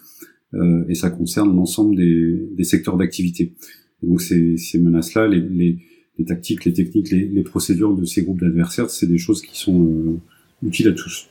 Euh, 0.53 0.85
et 0.87 0.95
ça 0.95 1.09
concerne 1.09 1.55
l'ensemble 1.55 1.95
des, 1.95 2.49
des 2.55 2.63
secteurs 2.63 2.97
d'activité. 2.97 3.53
Donc 4.01 4.21
ces, 4.21 4.57
ces 4.57 4.79
menaces-là, 4.79 5.27
les, 5.27 5.41
les, 5.41 5.79
les, 6.17 6.25
tactiques, 6.25 6.65
les 6.65 6.73
techniques, 6.73 7.11
les, 7.11 7.27
les, 7.27 7.43
procédures 7.43 7.93
de 7.93 8.05
ces 8.05 8.23
groupes 8.23 8.39
d'adversaires, 8.39 8.89
c'est 8.89 9.07
des 9.07 9.17
choses 9.17 9.41
qui 9.41 9.57
sont 9.57 9.85
euh, 9.85 10.19
utiles 10.63 10.87
à 10.87 10.93
tous. 10.93 11.27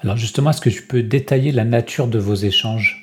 Alors 0.00 0.16
justement, 0.16 0.50
est-ce 0.50 0.60
que 0.60 0.70
tu 0.70 0.82
peux 0.82 1.02
détailler 1.02 1.52
la 1.52 1.64
nature 1.64 2.08
de 2.08 2.18
vos 2.18 2.34
échanges? 2.34 3.02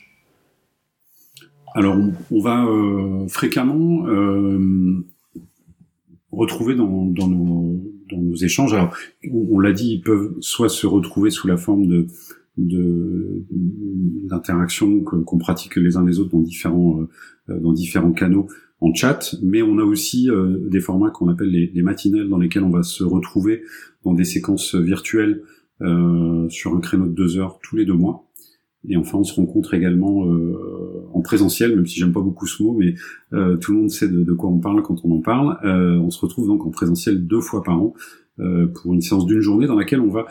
Alors, 1.75 1.95
on, 1.95 2.13
on 2.31 2.41
va 2.41 2.65
euh, 2.65 3.27
fréquemment 3.27 4.07
euh, 4.07 5.05
retrouver 6.31 6.73
dans, 6.75 7.05
dans, 7.05 7.27
nos, 7.27 7.79
dans 8.09 8.17
nos 8.17 8.35
échanges. 8.35 8.73
Alors, 8.73 8.95
on, 9.31 9.59
l'a 9.59 9.71
dit, 9.71 9.93
ils 9.93 10.01
peuvent 10.01 10.33
soit 10.41 10.69
se 10.69 10.87
retrouver 10.87 11.29
sous 11.29 11.47
la 11.47 11.57
forme 11.57 11.85
de 11.87 12.07
d'interactions 12.57 15.01
qu'on 15.01 15.37
pratique 15.37 15.77
les 15.77 15.95
uns 15.95 16.05
les 16.05 16.19
autres 16.19 16.31
dans 16.31 16.41
différents 16.41 17.07
euh, 17.47 17.57
dans 17.57 17.71
différents 17.71 18.11
canaux 18.11 18.49
en 18.81 18.93
chat, 18.93 19.35
mais 19.41 19.61
on 19.61 19.77
a 19.77 19.83
aussi 19.83 20.29
euh, 20.29 20.57
des 20.69 20.79
formats 20.79 21.09
qu'on 21.09 21.29
appelle 21.29 21.49
les, 21.49 21.71
les, 21.73 22.25
dans 22.29 22.37
lesquels 22.37 22.63
on 22.63 22.69
va 22.69 22.83
se 22.83 23.03
retrouver 23.03 23.63
dans 24.03 24.13
des 24.13 24.23
séquences 24.23 24.75
virtuelles 24.75 25.41
euh, 25.81 26.47
sur 26.49 26.75
un 26.75 26.79
créneau 26.79 27.07
de 27.07 27.13
deux 27.13 27.37
heures 27.37 27.59
tous 27.61 27.75
les 27.75 27.85
deux 27.85 27.93
mois. 27.93 28.29
Et 28.87 28.95
enfin, 28.95 29.17
on 29.17 29.23
se 29.23 29.33
rencontre 29.33 29.73
également 29.73 30.25
euh, 30.25 31.05
en 31.13 31.21
présentiel, 31.21 31.75
même 31.75 31.85
si 31.85 31.99
j'aime 31.99 32.13
pas 32.13 32.21
beaucoup 32.21 32.47
ce 32.47 32.63
mot, 32.63 32.73
mais 32.73 32.93
euh, 33.33 33.57
tout 33.57 33.73
le 33.73 33.79
monde 33.79 33.89
sait 33.89 34.07
de, 34.07 34.33
quoi 34.33 34.49
on 34.49 34.59
parle 34.59 34.81
quand 34.83 35.03
on 35.03 35.11
en 35.11 35.21
parle. 35.21 35.57
Euh, 35.65 35.97
on 35.97 36.09
se 36.09 36.19
retrouve 36.21 36.47
donc 36.47 36.65
en 36.65 36.69
présentiel 36.69 37.27
deux 37.27 37.41
fois 37.41 37.63
par 37.63 37.81
an 37.81 37.93
pour 38.73 38.93
une 38.93 39.01
séance 39.01 39.25
d'une 39.25 39.41
journée 39.41 39.67
dans 39.67 39.75
laquelle 39.75 39.99
on 39.99 40.07
va 40.09 40.25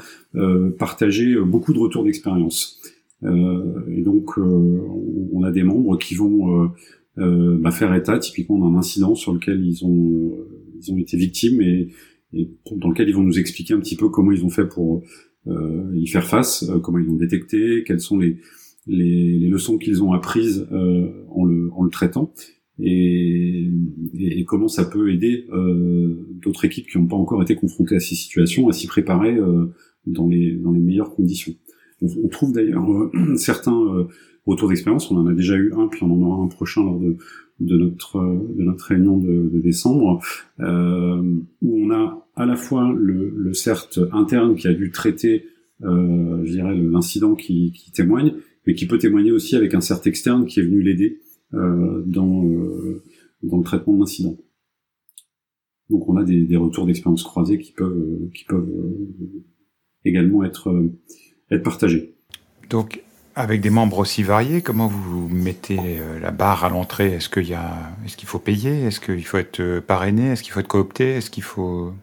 partager 0.78 1.38
beaucoup 1.38 1.74
de 1.74 1.78
retours 1.78 2.04
d'expérience. 2.04 2.80
et 3.22 4.02
donc, 4.02 4.38
on 4.38 5.42
a 5.42 5.50
des 5.50 5.62
membres 5.62 5.98
qui 5.98 6.14
vont 6.14 6.70
bah, 7.18 7.70
faire 7.70 7.94
état 7.94 8.18
typiquement 8.18 8.58
d'un 8.58 8.78
incident 8.78 9.14
sur 9.14 9.32
lequel 9.32 9.64
ils 9.64 9.84
ont 9.84 10.36
ils 10.80 10.92
ont 10.92 10.98
été 10.98 11.16
victimes 11.16 11.60
et, 11.60 11.88
et 12.32 12.50
dans 12.76 12.88
lequel 12.90 13.08
ils 13.08 13.14
vont 13.14 13.22
nous 13.22 13.38
expliquer 13.38 13.74
un 13.74 13.80
petit 13.80 13.96
peu 13.96 14.08
comment 14.08 14.32
ils 14.32 14.44
ont 14.44 14.50
fait 14.50 14.66
pour 14.66 15.02
euh, 15.46 15.90
y 15.94 16.06
faire 16.06 16.26
face, 16.26 16.68
euh, 16.68 16.78
comment 16.78 16.98
ils 16.98 17.06
l'ont 17.06 17.16
détecté, 17.16 17.84
quelles 17.86 18.00
sont 18.00 18.18
les, 18.18 18.38
les, 18.86 19.38
les 19.38 19.48
leçons 19.48 19.78
qu'ils 19.78 20.02
ont 20.02 20.12
apprises 20.12 20.66
euh, 20.72 21.10
en, 21.30 21.44
le, 21.44 21.70
en 21.72 21.84
le 21.84 21.90
traitant. 21.90 22.32
Et, 22.80 23.68
et, 24.14 24.44
comment 24.44 24.68
ça 24.68 24.84
peut 24.84 25.12
aider 25.12 25.46
euh, 25.52 26.28
d'autres 26.40 26.64
équipes 26.64 26.86
qui 26.86 26.96
n'ont 26.96 27.08
pas 27.08 27.16
encore 27.16 27.42
été 27.42 27.56
confrontées 27.56 27.96
à 27.96 28.00
ces 28.00 28.14
situations 28.14 28.68
à 28.68 28.72
s'y 28.72 28.86
préparer 28.86 29.34
euh, 29.34 29.66
dans, 30.06 30.28
les, 30.28 30.52
dans 30.52 30.70
les 30.70 30.78
meilleures 30.78 31.12
conditions. 31.12 31.54
On, 32.02 32.06
on 32.22 32.28
trouve 32.28 32.52
d'ailleurs 32.52 32.86
certains 33.36 34.06
retours 34.48 34.68
d'expérience, 34.68 35.10
on 35.10 35.16
en 35.16 35.26
a 35.26 35.34
déjà 35.34 35.56
eu 35.56 35.72
un, 35.74 35.88
puis 35.88 36.02
on 36.02 36.12
en 36.12 36.22
aura 36.22 36.42
un 36.42 36.48
prochain 36.48 36.82
lors 36.82 36.98
de, 36.98 37.16
notre 37.60 38.18
de 38.18 38.62
notre 38.62 38.86
réunion 38.86 39.18
de, 39.18 39.60
décembre, 39.60 40.22
euh, 40.60 41.22
où 41.62 41.84
on 41.84 41.90
a 41.90 42.26
à 42.34 42.46
la 42.46 42.56
fois 42.56 42.92
le, 42.96 43.30
le 43.36 43.52
CERT 43.52 43.98
interne 44.12 44.56
qui 44.56 44.66
a 44.66 44.72
dû 44.72 44.90
traiter, 44.90 45.44
euh, 45.82 46.44
je 46.44 46.52
dirais, 46.52 46.74
l'incident 46.74 47.34
qui, 47.34 47.72
témoigne, 47.92 48.34
mais 48.66 48.74
qui 48.74 48.86
peut 48.86 48.98
témoigner 48.98 49.32
aussi 49.32 49.54
avec 49.54 49.74
un 49.74 49.80
CERT 49.80 50.06
externe 50.06 50.46
qui 50.46 50.60
est 50.60 50.64
venu 50.64 50.82
l'aider 50.82 51.20
euh, 51.54 52.02
dans 52.06 52.42
dans 53.42 53.58
le 53.58 53.64
traitement 53.64 53.94
de 53.94 54.00
l'incident. 54.00 54.36
Donc 55.90 56.08
on 56.08 56.16
a 56.16 56.24
des, 56.24 56.44
des 56.44 56.56
retours 56.56 56.86
d'expérience 56.86 57.22
croisés 57.22 57.58
qui 57.58 57.72
peuvent 57.72 58.30
qui 58.34 58.44
peuvent 58.44 58.68
également 60.04 60.42
être 60.42 60.72
être 61.50 61.62
partagés. 61.62 62.14
Donc 62.70 63.02
avec 63.38 63.60
des 63.60 63.70
membres 63.70 63.98
aussi 63.98 64.24
variés, 64.24 64.62
comment 64.62 64.88
vous 64.88 65.28
mettez 65.28 65.78
euh, 66.00 66.18
la 66.18 66.32
barre 66.32 66.64
à 66.64 66.68
l'entrée? 66.68 67.14
Est-ce 67.14 67.28
qu'il 67.28 68.28
faut 68.28 68.40
payer? 68.40 68.86
Est-ce 68.86 68.98
qu'il 68.98 69.24
faut 69.24 69.38
être 69.38 69.60
euh, 69.60 69.80
parrainé? 69.80 70.32
Est-ce 70.32 70.42
qu'il 70.42 70.52
faut 70.52 70.58
être 70.58 70.66
coopté? 70.66 71.20
Faut 71.40 71.94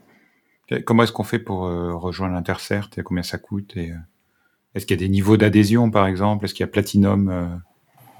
Comment 0.85 1.03
est-ce 1.03 1.11
qu'on 1.11 1.25
fait 1.25 1.39
pour 1.39 1.65
euh, 1.65 1.93
rejoindre 1.93 2.35
l'Intercert? 2.35 2.89
Combien 3.03 3.21
ça 3.21 3.37
coûte? 3.37 3.75
Est-ce 3.75 4.85
qu'il 4.85 4.95
y 4.95 5.03
a 5.03 5.05
des 5.05 5.11
niveaux 5.11 5.35
d'adhésion, 5.35 5.91
par 5.91 6.07
exemple? 6.07 6.45
Est-ce 6.45 6.53
qu'il 6.53 6.63
y 6.63 6.69
a 6.69 6.71
Platinum 6.71 7.61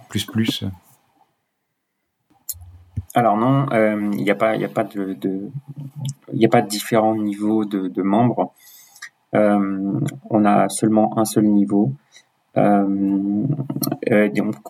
plus 0.10 0.26
plus? 0.26 0.66
Alors 3.14 3.38
non, 3.38 3.66
il 4.12 4.24
n'y 4.24 4.30
a 4.30 4.36
pas, 4.36 4.58
de, 4.58 5.14
de 5.14 6.68
différents 6.68 7.16
niveaux 7.16 7.64
de 7.64 8.02
membres. 8.02 8.54
on 9.34 10.46
a 10.46 10.68
seulement 10.68 11.18
un 11.18 11.26
seul 11.26 11.46
niveau. 11.46 11.94
Euh, 12.58 13.46
euh, 14.12 14.30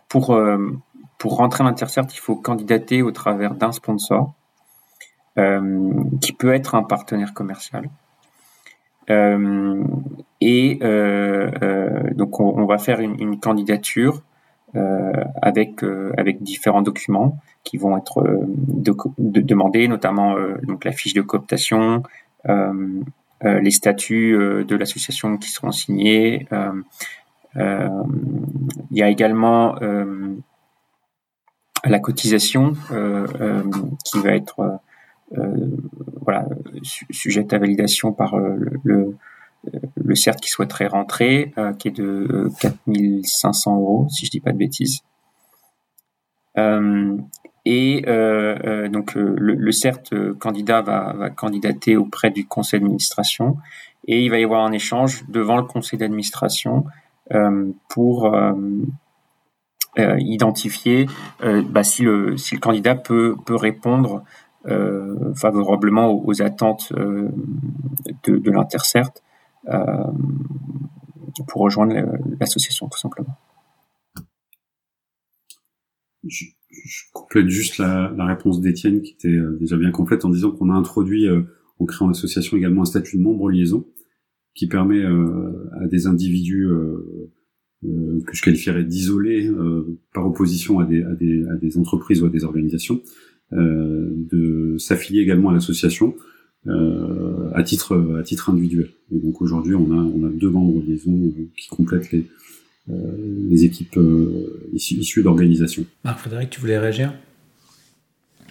pour 0.09 0.31
euh, 0.31 0.71
pour 1.17 1.37
rentrer 1.37 1.63
à 1.63 1.67
l'Intercert, 1.67 2.05
il 2.13 2.19
faut 2.19 2.35
candidater 2.35 3.01
au 3.01 3.11
travers 3.11 3.55
d'un 3.55 3.71
sponsor 3.71 4.33
qui 6.21 6.31
peut 6.31 6.53
être 6.53 6.75
un 6.75 6.83
partenaire 6.83 7.33
commercial. 7.33 7.89
et 9.09 10.79
donc 12.15 12.39
on, 12.39 12.65
va 12.65 12.77
faire 12.77 13.01
une, 13.01 13.37
candidature 13.39 14.21
avec 15.41 15.83
avec 16.17 16.41
différents 16.41 16.81
documents 16.81 17.37
qui 17.65 17.75
vont 17.77 17.97
être 17.97 18.23
demandés, 19.17 19.89
notamment 19.89 20.35
donc 20.63 20.85
la 20.85 20.93
fiche 20.93 21.13
de 21.13 21.21
cooptation, 21.21 22.03
les 22.47 23.71
statuts 23.71 24.65
de 24.65 24.75
l'association 24.77 25.37
qui 25.37 25.49
seront 25.49 25.73
signés, 25.73 26.47
il 27.55 28.97
y 28.97 29.03
a 29.03 29.09
également 29.09 29.81
euh, 29.81 30.35
la 31.83 31.99
cotisation 31.99 32.73
euh, 32.91 33.63
qui 34.03 34.19
va 34.19 34.31
être 34.31 34.79
voilà, 36.21 36.45
sujette 37.09 37.53
à 37.53 37.57
validation 37.57 38.13
par 38.13 38.37
le, 38.37 39.17
le 39.95 40.15
CERT 40.15 40.37
qui 40.37 40.49
souhaiterait 40.49 40.87
rentrer, 40.87 41.53
qui 41.79 41.87
est 41.87 41.97
de 41.97 42.49
4500 42.61 43.75
euros, 43.75 44.07
si 44.09 44.25
je 44.25 44.31
dis 44.31 44.39
pas 44.39 44.51
de 44.51 44.57
bêtises. 44.57 45.01
et 47.65 48.01
donc 48.91 49.15
le, 49.15 49.71
CERT 49.71 50.13
candidat 50.39 50.81
va, 50.81 51.13
va, 51.13 51.29
candidater 51.31 51.97
auprès 51.97 52.29
du 52.29 52.45
conseil 52.45 52.79
d'administration 52.79 53.57
et 54.07 54.23
il 54.23 54.29
va 54.29 54.39
y 54.39 54.43
avoir 54.43 54.63
un 54.65 54.71
échange 54.71 55.23
devant 55.27 55.57
le 55.57 55.63
conseil 55.63 55.99
d'administration 55.99 56.85
euh, 56.85 56.89
pour 57.89 58.33
euh, 58.33 58.53
euh, 59.97 60.17
identifier 60.19 61.07
bah, 61.39 61.83
si, 61.83 62.03
le, 62.03 62.37
si 62.37 62.55
le 62.55 62.59
candidat 62.59 62.95
peut, 62.95 63.35
peut 63.45 63.55
répondre 63.55 64.23
favorablement 65.35 66.11
aux, 66.11 66.41
attentes 66.41 66.91
de, 66.91 67.31
de 68.25 68.51
l'Intercert 68.51 69.11
pour 71.47 71.61
rejoindre 71.61 71.95
l'association 72.39 72.89
tout 72.89 72.97
simplement. 72.97 73.37
Je, 76.27 76.45
complète 77.13 77.47
juste 77.47 77.77
la, 77.77 78.11
la 78.17 78.25
réponse 78.25 78.59
d'Étienne 78.59 79.03
qui 79.03 79.13
était 79.13 79.39
déjà 79.59 79.77
bien 79.77 79.91
complète 79.91 80.25
en 80.25 80.29
disant 80.29 80.49
qu'on 80.51 80.71
a 80.71 80.73
introduit 80.73 81.27
en 81.79 81.85
créant 81.85 82.07
l'association 82.07 82.57
également 82.57 82.81
un 82.81 82.85
statut 82.85 83.17
de 83.17 83.21
membre 83.21 83.51
liaison 83.51 83.85
qui 84.55 84.67
permet 84.67 85.03
euh, 85.03 85.69
à 85.81 85.85
des 85.85 86.07
individus 86.07 86.65
euh, 86.65 87.29
euh, 87.83 88.21
que 88.25 88.35
je 88.35 88.41
qualifierais 88.41 88.85
d'isolés 88.85 89.51
par 90.13 90.25
opposition 90.25 90.79
à 90.79 90.85
des, 90.85 91.77
entreprises 91.77 92.23
ou 92.23 92.25
à 92.25 92.29
des 92.29 92.43
organisations 92.43 93.01
de 93.51 94.75
s'affilier 94.79 95.21
également 95.21 95.49
à 95.49 95.53
l'association 95.53 96.15
à 96.67 97.61
titre 97.63 98.49
individuel. 98.49 98.89
Et 99.11 99.19
donc 99.19 99.39
aujourd'hui, 99.41 99.75
on 99.75 99.91
a 100.25 100.29
deux 100.29 100.49
membres 100.49 100.81
liaison 100.81 101.31
qui 101.55 101.67
complètent 101.69 102.09
les 102.87 103.65
équipes 103.65 103.99
issues, 104.73 105.21
d'organisation. 105.21 105.85
Marc 106.03 106.19
Frédéric, 106.21 106.49
tu 106.49 106.59
voulais 106.59 106.79
réagir? 106.79 107.13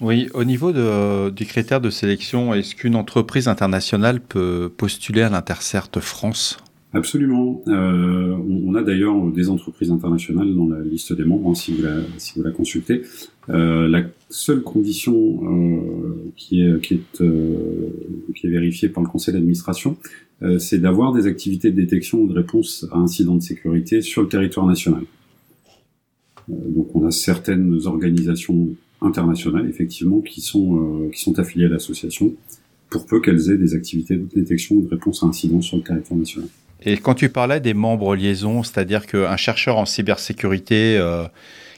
Oui, 0.01 0.29
au 0.35 0.45
niveau 0.45 0.73
de, 0.73 1.31
du 1.31 1.47
critère 1.47 1.81
de 1.81 1.91
sélection, 1.91 2.55
est-ce 2.55 2.75
qu'une 2.75 2.97
entreprise 2.97 3.49
internationale 3.49 4.21
peut 4.21 4.71
postuler 4.77 5.23
à 5.23 5.29
l'Intercert 5.29 5.89
France? 6.01 6.59
Absolument. 6.95 7.61
Euh, 7.67 8.37
on, 8.67 8.75
a 8.77 8.83
d'ailleurs 8.83 9.21
des 9.33 9.51
entreprises 9.51 9.91
internationales 9.91 10.55
dans 10.55 10.69
la 10.69 10.81
liste 10.81 11.13
des 11.13 11.25
membres, 11.25 11.51
hein, 11.51 11.55
si, 11.55 11.75
vous 11.75 11.83
la, 11.83 11.97
si 12.19 12.35
vous 12.37 12.45
la 12.45 12.53
consultez. 12.53 13.03
Euh, 13.51 13.89
la 13.89 14.05
seule 14.31 14.63
condition 14.63 15.41
euh, 15.43 16.33
qui, 16.37 16.63
est, 16.63 16.81
qui, 16.81 16.95
est, 16.95 17.21
euh, 17.21 17.89
qui 18.37 18.47
est 18.47 18.51
vérifiée 18.51 18.89
par 18.89 19.03
le 19.03 19.09
conseil 19.09 19.35
d'administration, 19.35 19.97
euh, 20.43 20.59
c'est 20.59 20.79
d'avoir 20.79 21.13
des 21.13 21.27
activités 21.27 21.71
de 21.71 21.77
détection 21.77 22.21
ou 22.21 22.29
de 22.29 22.35
réponse 22.35 22.87
à 22.93 22.99
incidents 22.99 23.37
de 23.37 23.43
sécurité 23.43 24.01
sur 24.01 24.23
le 24.23 24.29
territoire 24.29 24.67
national. 24.67 25.03
Euh, 26.51 26.55
donc 26.69 26.95
on 26.95 27.07
a 27.07 27.11
certaines 27.11 27.87
organisations 27.87 28.69
internationales, 29.05 29.69
effectivement, 29.69 30.21
qui 30.21 30.41
sont, 30.41 31.09
qui 31.13 31.21
sont 31.21 31.39
affiliées 31.39 31.67
à 31.67 31.69
l'association, 31.69 32.33
pour 32.91 33.07
peu 33.07 33.21
qu'elles 33.21 33.51
aient 33.51 33.57
des 33.57 33.75
activités 33.75 34.17
de 34.17 34.27
détection 34.35 34.77
ou 34.77 34.83
de 34.83 34.89
réponse 34.89 35.23
à 35.23 35.27
incidents 35.27 35.61
sur 35.61 35.77
le 35.77 35.83
territoire 35.83 36.19
national. 36.19 36.49
Et 36.87 36.97
quand 36.99 37.15
tu 37.15 37.29
parlais 37.29 37.61
des 37.61 37.75
membres 37.75 38.15
liaison, 38.15 38.63
c'est-à-dire 38.63 39.07
qu'un 39.07 39.37
chercheur 39.37 39.79
en 39.79 39.87
cybersécurité 39.87 40.99
euh, 40.99 41.25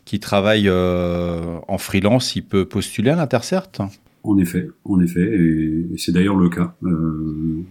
qui 0.04 0.20
travaille 0.20 0.68
euh, 0.68 1.58
en 1.68 1.78
freelance, 1.78 2.34
il 2.36 2.42
peut 2.42 2.64
postuler 2.64 3.10
à 3.10 3.16
l'Intercert? 3.16 3.68
En 4.24 4.36
effet, 4.38 4.68
en 4.84 5.00
effet, 5.00 5.22
et, 5.22 5.86
c'est 5.96 6.12
d'ailleurs 6.12 6.36
le 6.36 6.48
cas, 6.48 6.74
euh, 6.82 7.62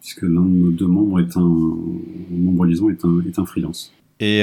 puisque 0.00 0.22
l'un 0.22 0.42
de 0.42 0.48
nos 0.48 0.70
deux 0.70 0.86
membres 0.86 1.20
est 1.20 1.36
un, 1.36 1.76
membre 2.30 2.64
liaison 2.64 2.88
est 2.88 3.04
un, 3.04 3.22
est 3.28 3.38
un 3.38 3.44
freelance. 3.44 3.92
Et 4.18 4.42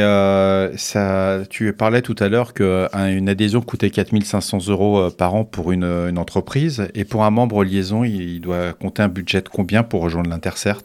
ça, 0.78 1.42
tu 1.50 1.74
parlais 1.74 2.02
tout 2.02 2.16
à 2.20 2.30
l'heure 2.30 2.54
qu'une 2.54 3.30
adhésion 3.30 3.62
coûtait 3.62 3.90
4500 3.90 4.68
euros 4.68 5.10
par 5.10 5.34
an 5.34 5.46
pour 5.46 5.72
une, 5.72 5.84
une, 5.84 6.20
entreprise. 6.20 6.88
Et 6.94 7.06
pour 7.06 7.24
un 7.24 7.32
membre 7.32 7.64
liaison, 7.64 8.04
il 8.04 8.40
doit 8.40 8.74
compter 8.74 9.02
un 9.02 9.08
budget 9.08 9.42
de 9.42 9.50
combien 9.50 9.82
pour 9.82 10.02
rejoindre 10.02 10.30
l'Intercert? 10.30 10.84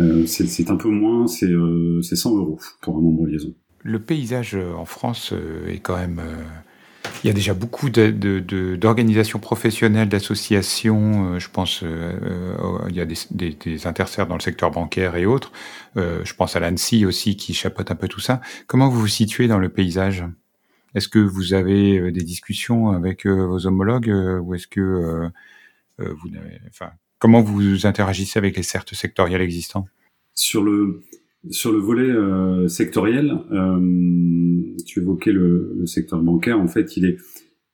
Euh, 0.00 0.26
c'est 0.26 0.70
un 0.70 0.76
peu 0.76 0.88
moins, 0.88 1.26
c'est 1.26 1.46
100 1.46 1.52
euh, 1.52 2.36
euros 2.36 2.58
pour 2.80 2.96
un 2.96 3.00
membre 3.00 3.26
liaison. 3.26 3.52
Le 3.82 3.98
paysage 3.98 4.54
euh, 4.54 4.72
en 4.74 4.84
France 4.84 5.34
est 5.68 5.78
quand 5.78 5.96
même... 5.96 6.20
Il 7.24 7.28
y 7.28 7.30
a 7.30 7.32
déjà 7.32 7.54
beaucoup 7.54 7.88
d'organisations 7.90 9.38
professionnelles, 9.38 10.08
d'associations. 10.08 11.38
je 11.38 11.48
pense, 11.48 11.82
il 11.82 12.96
y 12.96 13.00
a 13.00 13.04
des, 13.04 13.16
des, 13.30 13.76
dans 13.76 14.34
le 14.34 14.40
secteur 14.40 14.70
bancaire 14.70 15.16
et 15.16 15.26
autres. 15.26 15.52
je 15.96 16.34
pense 16.34 16.56
à 16.56 16.60
l'ANSI 16.60 17.06
aussi 17.06 17.36
qui 17.36 17.54
chapeaute 17.54 17.90
un 17.90 17.94
peu 17.94 18.08
tout 18.08 18.20
ça. 18.20 18.40
Comment 18.66 18.88
vous 18.88 19.00
vous 19.00 19.06
situez 19.06 19.46
dans 19.46 19.58
le 19.58 19.68
paysage? 19.68 20.24
Est-ce 20.94 21.08
que 21.08 21.20
vous 21.20 21.54
avez 21.54 22.10
des 22.10 22.22
discussions 22.22 22.90
avec 22.90 23.26
vos 23.26 23.66
homologues 23.66 24.12
ou 24.42 24.54
est-ce 24.54 24.66
que 24.66 25.30
vous 25.98 26.28
n'avez, 26.28 26.60
enfin, 26.68 26.90
Comment 27.22 27.40
vous 27.40 27.86
interagissez 27.86 28.36
avec 28.40 28.56
les 28.56 28.64
certes 28.64 28.94
sectoriels 28.94 29.42
existants? 29.42 29.86
Sur 30.34 30.64
le 30.64 31.04
sur 31.50 31.72
le 31.72 31.78
volet 31.78 32.10
euh, 32.10 32.68
sectoriel, 32.68 33.32
euh, 33.50 34.74
tu 34.86 35.00
évoquais 35.00 35.32
le, 35.32 35.74
le, 35.76 35.86
secteur 35.86 36.22
bancaire. 36.22 36.60
En 36.60 36.68
fait, 36.68 36.96
il 36.96 37.04
est 37.04 37.18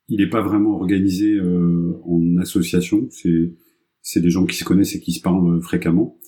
il 0.08 0.20
n'est 0.20 0.30
pas 0.30 0.40
vraiment 0.40 0.74
organisé 0.74 1.34
euh, 1.34 2.00
en 2.04 2.38
association. 2.38 3.06
C'est 3.10 3.52
c'est 4.00 4.20
des 4.20 4.30
gens 4.30 4.46
qui 4.46 4.56
se 4.56 4.64
connaissent 4.64 4.94
et 4.94 5.00
qui 5.00 5.12
se 5.12 5.20
parlent 5.20 5.60
fréquemment, 5.60 6.18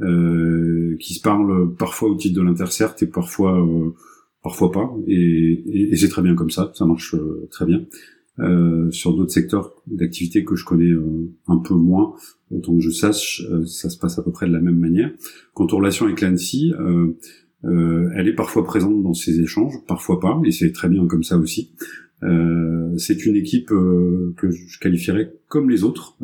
euh, 0.00 0.96
qui 1.00 1.14
se 1.14 1.20
parlent 1.20 1.74
parfois 1.76 2.08
au 2.08 2.16
titre 2.16 2.36
de 2.36 2.42
l'intercert 2.42 2.94
et 3.00 3.06
parfois 3.06 3.60
euh, 3.60 3.90
parfois 4.42 4.72
pas. 4.72 4.90
Et, 5.06 5.90
et, 5.92 5.96
c'est 5.96 6.08
très 6.08 6.22
bien 6.22 6.34
comme 6.34 6.50
ça. 6.50 6.70
Ça 6.74 6.86
marche 6.86 7.14
euh, 7.14 7.46
très 7.50 7.66
bien. 7.66 7.84
Euh, 8.38 8.90
sur 8.90 9.16
d'autres 9.16 9.32
secteurs 9.32 9.72
d'activité 9.86 10.44
que 10.44 10.56
je 10.56 10.64
connais 10.66 10.90
euh, 10.90 11.32
un 11.48 11.56
peu 11.56 11.74
moins, 11.74 12.14
autant 12.50 12.74
que 12.74 12.82
je 12.82 12.90
sache, 12.90 13.42
euh, 13.50 13.64
ça 13.64 13.88
se 13.88 13.98
passe 13.98 14.18
à 14.18 14.22
peu 14.22 14.30
près 14.30 14.46
de 14.46 14.52
la 14.52 14.60
même 14.60 14.78
manière. 14.78 15.10
Quant 15.54 15.66
aux 15.72 15.76
relations 15.76 16.04
avec 16.04 16.20
l'ANSI, 16.20 16.72
elle 17.64 18.28
est 18.28 18.34
parfois 18.34 18.64
présente 18.64 19.02
dans 19.02 19.14
ces 19.14 19.40
échanges, 19.40 19.74
parfois 19.88 20.20
pas, 20.20 20.40
et 20.44 20.50
c'est 20.50 20.70
très 20.72 20.88
bien 20.88 21.06
comme 21.06 21.24
ça 21.24 21.38
aussi. 21.38 21.72
c'est 22.98 23.26
une 23.26 23.36
équipe 23.36 23.68
que 23.68 24.50
je 24.50 24.78
qualifierais 24.78 25.32
comme 25.48 25.70
les 25.70 25.82
autres, 25.82 26.16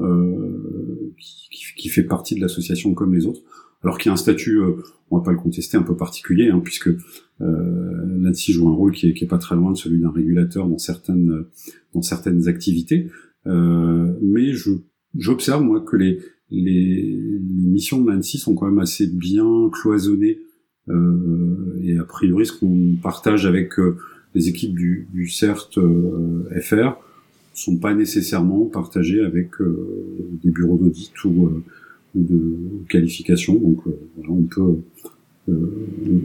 qui, 1.18 1.74
qui, 1.76 1.88
fait 1.88 2.04
partie 2.04 2.36
de 2.36 2.40
l'association 2.40 2.94
comme 2.94 3.14
les 3.14 3.26
autres, 3.26 3.42
alors 3.82 3.98
qu'il 3.98 4.08
y 4.08 4.10
a 4.10 4.12
un 4.12 4.16
statut, 4.16 4.60
on 5.10 5.18
va 5.18 5.24
pas 5.24 5.32
le 5.32 5.38
contester, 5.38 5.76
un 5.76 5.82
peu 5.82 5.96
particulier, 5.96 6.48
hein, 6.50 6.60
puisque 6.62 6.88
euh, 6.88 8.18
L'ANSI 8.18 8.52
joue 8.52 8.68
un 8.68 8.74
rôle 8.74 8.92
qui 8.92 9.08
est, 9.08 9.14
qui 9.14 9.24
est, 9.24 9.28
pas 9.28 9.38
très 9.38 9.56
loin 9.56 9.72
de 9.72 9.76
celui 9.76 10.00
d'un 10.00 10.10
régulateur 10.10 10.68
dans 10.68 10.78
certaines 10.78 11.44
dans 11.92 12.02
certaines 12.02 12.48
activités, 12.48 13.08
euh, 13.46 14.12
mais 14.22 14.52
j'observe 15.16 15.62
moi 15.62 15.80
que 15.80 15.96
les, 15.96 16.20
les, 16.50 17.02
les 17.02 17.66
missions 17.66 18.00
de 18.00 18.10
l'ANSI 18.10 18.38
sont 18.38 18.54
quand 18.54 18.66
même 18.66 18.78
assez 18.78 19.06
bien 19.06 19.70
cloisonnées 19.72 20.38
euh, 20.88 21.80
et 21.82 21.98
a 21.98 22.04
priori 22.04 22.46
ce 22.46 22.52
qu'on 22.52 22.96
partage 23.02 23.46
avec 23.46 23.78
euh, 23.78 23.96
les 24.34 24.48
équipes 24.48 24.74
du, 24.74 25.08
du 25.12 25.28
CERT 25.28 25.78
euh, 25.78 26.48
FR 26.60 26.96
sont 27.54 27.78
pas 27.78 27.94
nécessairement 27.94 28.64
partagés 28.64 29.22
avec 29.22 29.60
euh, 29.60 29.86
des 30.42 30.50
bureaux 30.50 30.78
d'audit 30.78 31.12
ou, 31.24 31.62
de 32.14 32.56
qualification. 32.88 33.54
Donc 33.54 33.82
voilà, 34.16 34.30
on 34.30 34.42
peut 34.42 34.76
euh, 35.48 35.54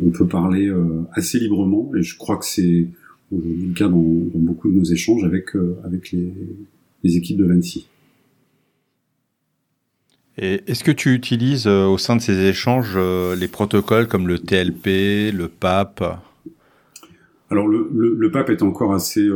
on 0.05 0.11
peut 0.11 0.27
parler 0.27 0.67
euh, 0.67 1.01
assez 1.13 1.39
librement 1.39 1.91
et 1.97 2.03
je 2.03 2.17
crois 2.17 2.37
que 2.37 2.45
c'est 2.45 2.87
aujourd'hui 3.31 3.67
le 3.67 3.73
cas 3.73 3.87
dans, 3.87 3.97
beaucoup 3.97 4.69
de 4.69 4.75
nos 4.75 4.83
échanges 4.83 5.23
avec, 5.23 5.55
euh, 5.55 5.75
avec 5.83 6.11
les, 6.11 7.17
équipes 7.17 7.37
de 7.37 7.45
l'ANSI. 7.45 7.87
Est-ce 10.37 10.83
que 10.83 10.91
tu 10.91 11.15
utilises 11.15 11.65
au 11.65 11.97
sein 11.97 12.15
de 12.15 12.21
ces 12.21 12.45
échanges 12.45 12.95
les 12.95 13.47
protocoles 13.47 14.07
comme 14.07 14.27
le 14.27 14.37
TLP, 14.37 15.31
le 15.35 15.47
PAP 15.47 16.03
Alors 17.49 17.67
le, 17.67 17.89
le, 17.91 18.31
PAP 18.31 18.51
est 18.51 18.61
encore 18.61 18.93
assez 18.93 19.27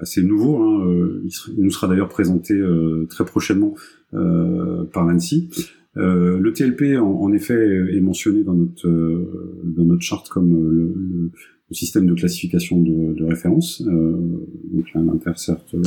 assez 0.00 0.22
nouveau. 0.22 0.62
Hein. 0.62 1.20
Il, 1.24 1.62
nous 1.62 1.70
sera 1.70 1.88
d'ailleurs 1.88 2.08
présenté 2.08 2.58
très 3.10 3.26
prochainement 3.26 3.74
par 4.12 5.04
l'ANSI. 5.04 5.48
Euh, 5.98 6.38
le 6.38 6.52
TLP, 6.52 6.98
en, 6.98 7.32
effet, 7.32 7.54
est 7.94 8.00
mentionné 8.00 8.42
dans 8.44 8.54
notre 8.54 8.88
euh, 8.88 9.62
dans 9.64 9.84
notre 9.84 10.02
charte 10.02 10.28
comme 10.28 10.52
euh, 10.54 10.70
le, 10.70 11.32
système 11.74 12.04
de 12.04 12.12
classification 12.12 12.82
de, 12.82 13.24
référence. 13.24 13.80
donc 13.80 14.86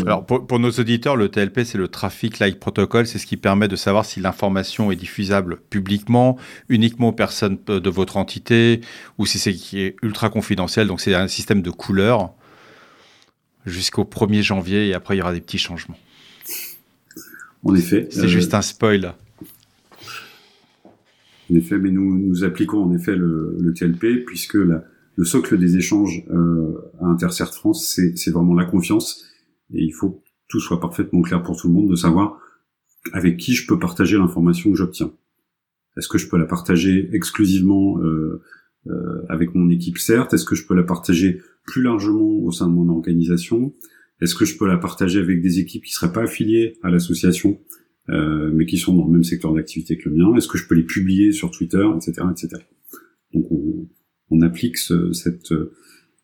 Alors 0.01 0.25
pour, 0.25 0.47
pour, 0.47 0.57
nos 0.57 0.71
auditeurs, 0.71 1.15
le 1.15 1.29
TLP, 1.29 1.63
c'est 1.63 1.77
le 1.77 1.87
Traffic 1.87 2.39
Light 2.39 2.59
Protocol. 2.59 3.05
C'est 3.05 3.19
ce 3.19 3.27
qui 3.27 3.37
permet 3.37 3.67
de 3.67 3.75
savoir 3.75 4.03
si 4.03 4.19
l'information 4.19 4.91
est 4.91 4.95
diffusable 4.95 5.59
publiquement, 5.69 6.37
uniquement 6.69 7.09
aux 7.09 7.13
personnes 7.13 7.59
de 7.67 7.89
votre 7.91 8.17
entité, 8.17 8.81
ou 9.19 9.27
si 9.27 9.37
c'est 9.37 9.51
est 9.51 9.95
ultra 10.01 10.31
confidentiel. 10.31 10.87
Donc 10.87 11.01
c'est 11.01 11.13
un 11.13 11.27
système 11.27 11.61
de 11.61 11.69
couleurs 11.69 12.33
jusqu'au 13.67 14.05
1er 14.05 14.41
janvier, 14.41 14.87
et 14.87 14.95
après 14.95 15.15
il 15.15 15.19
y 15.19 15.21
aura 15.21 15.33
des 15.33 15.41
petits 15.41 15.59
changements. 15.59 15.97
En 17.65 17.75
effet. 17.75 18.07
C'est 18.11 18.29
juste 18.29 18.53
un 18.53 18.61
spoil. 18.61 19.13
En 21.51 21.55
effet, 21.55 21.77
mais 21.77 21.91
nous, 21.91 22.17
nous 22.17 22.43
appliquons 22.43 22.83
en 22.83 22.93
effet 22.93 23.15
le, 23.15 23.57
le 23.59 23.73
TLP 23.73 24.25
puisque 24.25 24.55
la, 24.55 24.83
le 25.15 25.25
socle 25.25 25.57
des 25.57 25.77
échanges 25.77 26.23
euh, 26.29 26.91
à 27.01 27.05
Intercert 27.05 27.53
France, 27.53 27.99
c'est 28.15 28.31
vraiment 28.31 28.53
la 28.53 28.65
confiance 28.65 29.25
et 29.73 29.83
il 29.83 29.93
faut 29.93 30.11
que 30.11 30.21
tout 30.47 30.59
soit 30.59 30.79
parfaitement 30.79 31.21
clair 31.21 31.41
pour 31.41 31.59
tout 31.59 31.67
le 31.67 31.73
monde 31.73 31.89
de 31.89 31.95
savoir 31.95 32.39
avec 33.13 33.37
qui 33.37 33.53
je 33.53 33.67
peux 33.67 33.79
partager 33.79 34.17
l'information 34.17 34.71
que 34.71 34.77
j'obtiens. 34.77 35.11
Est-ce 35.97 36.07
que 36.07 36.17
je 36.17 36.27
peux 36.27 36.37
la 36.37 36.45
partager 36.45 37.09
exclusivement 37.13 37.99
euh, 37.99 38.41
euh, 38.87 39.21
avec 39.29 39.55
mon 39.55 39.69
équipe 39.69 39.97
CERT 39.97 40.33
Est-ce 40.33 40.45
que 40.45 40.55
je 40.55 40.65
peux 40.67 40.75
la 40.75 40.83
partager 40.83 41.41
plus 41.65 41.81
largement 41.81 42.39
au 42.43 42.51
sein 42.51 42.67
de 42.67 42.73
mon 42.73 42.89
organisation? 42.89 43.73
Est-ce 44.21 44.35
que 44.35 44.45
je 44.45 44.57
peux 44.57 44.67
la 44.67 44.77
partager 44.77 45.19
avec 45.19 45.41
des 45.41 45.59
équipes 45.59 45.83
qui 45.83 45.91
seraient 45.91 46.13
pas 46.13 46.23
affiliées 46.23 46.77
à 46.83 46.89
l'association 46.89 47.59
euh, 48.09 48.51
mais 48.53 48.65
qui 48.65 48.77
sont 48.77 48.95
dans 48.95 49.05
le 49.05 49.11
même 49.11 49.23
secteur 49.23 49.53
d'activité 49.53 49.97
que 49.97 50.09
le 50.09 50.15
mien? 50.15 50.35
Est-ce 50.35 50.47
que 50.47 50.57
je 50.57 50.67
peux 50.67 50.75
les 50.75 50.83
publier 50.83 51.31
sur 51.31 51.51
Twitter, 51.51 51.85
etc., 51.95 52.27
etc. 52.31 52.63
Donc 53.33 53.51
on, 53.51 53.87
on 54.29 54.41
applique 54.41 54.77
ce, 54.77 55.11
cette, 55.11 55.51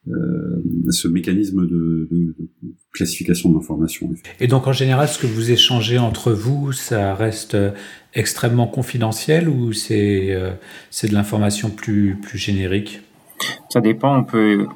euh, 0.07 0.63
ce 0.89 1.07
mécanisme 1.07 1.67
de, 1.67 2.07
de, 2.11 2.35
de 2.35 2.49
classification 2.91 3.51
d'informations. 3.51 4.11
Et 4.39 4.47
donc 4.47 4.67
en 4.67 4.73
général, 4.73 5.07
ce 5.07 5.19
que 5.19 5.27
vous 5.27 5.51
échangez 5.51 5.97
entre 5.97 6.31
vous, 6.31 6.71
ça 6.71 7.13
reste 7.13 7.55
extrêmement 8.13 8.67
confidentiel 8.67 9.47
ou 9.47 9.73
c'est 9.73 10.33
euh, 10.33 10.53
c'est 10.89 11.07
de 11.07 11.13
l'information 11.13 11.69
plus 11.69 12.17
plus 12.21 12.39
générique? 12.39 13.01
Ça 13.69 13.81
dépend. 13.81 14.17
On 14.17 14.23
peut 14.23 14.67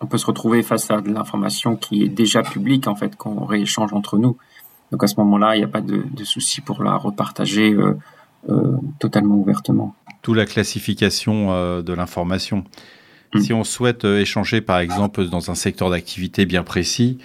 on 0.00 0.06
peut 0.06 0.18
se 0.18 0.26
retrouver 0.26 0.62
face 0.62 0.90
à 0.90 1.00
de 1.00 1.12
l'information 1.12 1.76
qui 1.76 2.02
est 2.04 2.08
déjà 2.08 2.42
publique 2.42 2.88
en 2.88 2.96
fait 2.96 3.16
qu'on 3.16 3.44
rééchange 3.44 3.92
entre 3.92 4.18
nous. 4.18 4.38
Donc 4.92 5.04
à 5.04 5.06
ce 5.06 5.14
moment-là, 5.18 5.56
il 5.56 5.58
n'y 5.58 5.64
a 5.64 5.68
pas 5.68 5.82
de, 5.82 6.04
de, 6.10 6.24
souci 6.24 6.62
pour 6.62 6.82
la 6.82 6.96
repartager 6.96 7.76
totalement 8.98 9.36
ouvertement. 9.36 9.94
Tout 10.22 10.34
la 10.34 10.46
classification 10.46 11.82
de 11.82 11.92
l'information. 11.92 12.64
Mm. 13.34 13.40
Si 13.40 13.52
on 13.52 13.62
souhaite 13.62 14.04
échanger, 14.04 14.62
par 14.62 14.78
exemple, 14.78 15.28
dans 15.28 15.50
un 15.50 15.54
secteur 15.54 15.90
d'activité 15.90 16.46
bien 16.46 16.64
précis, 16.64 17.18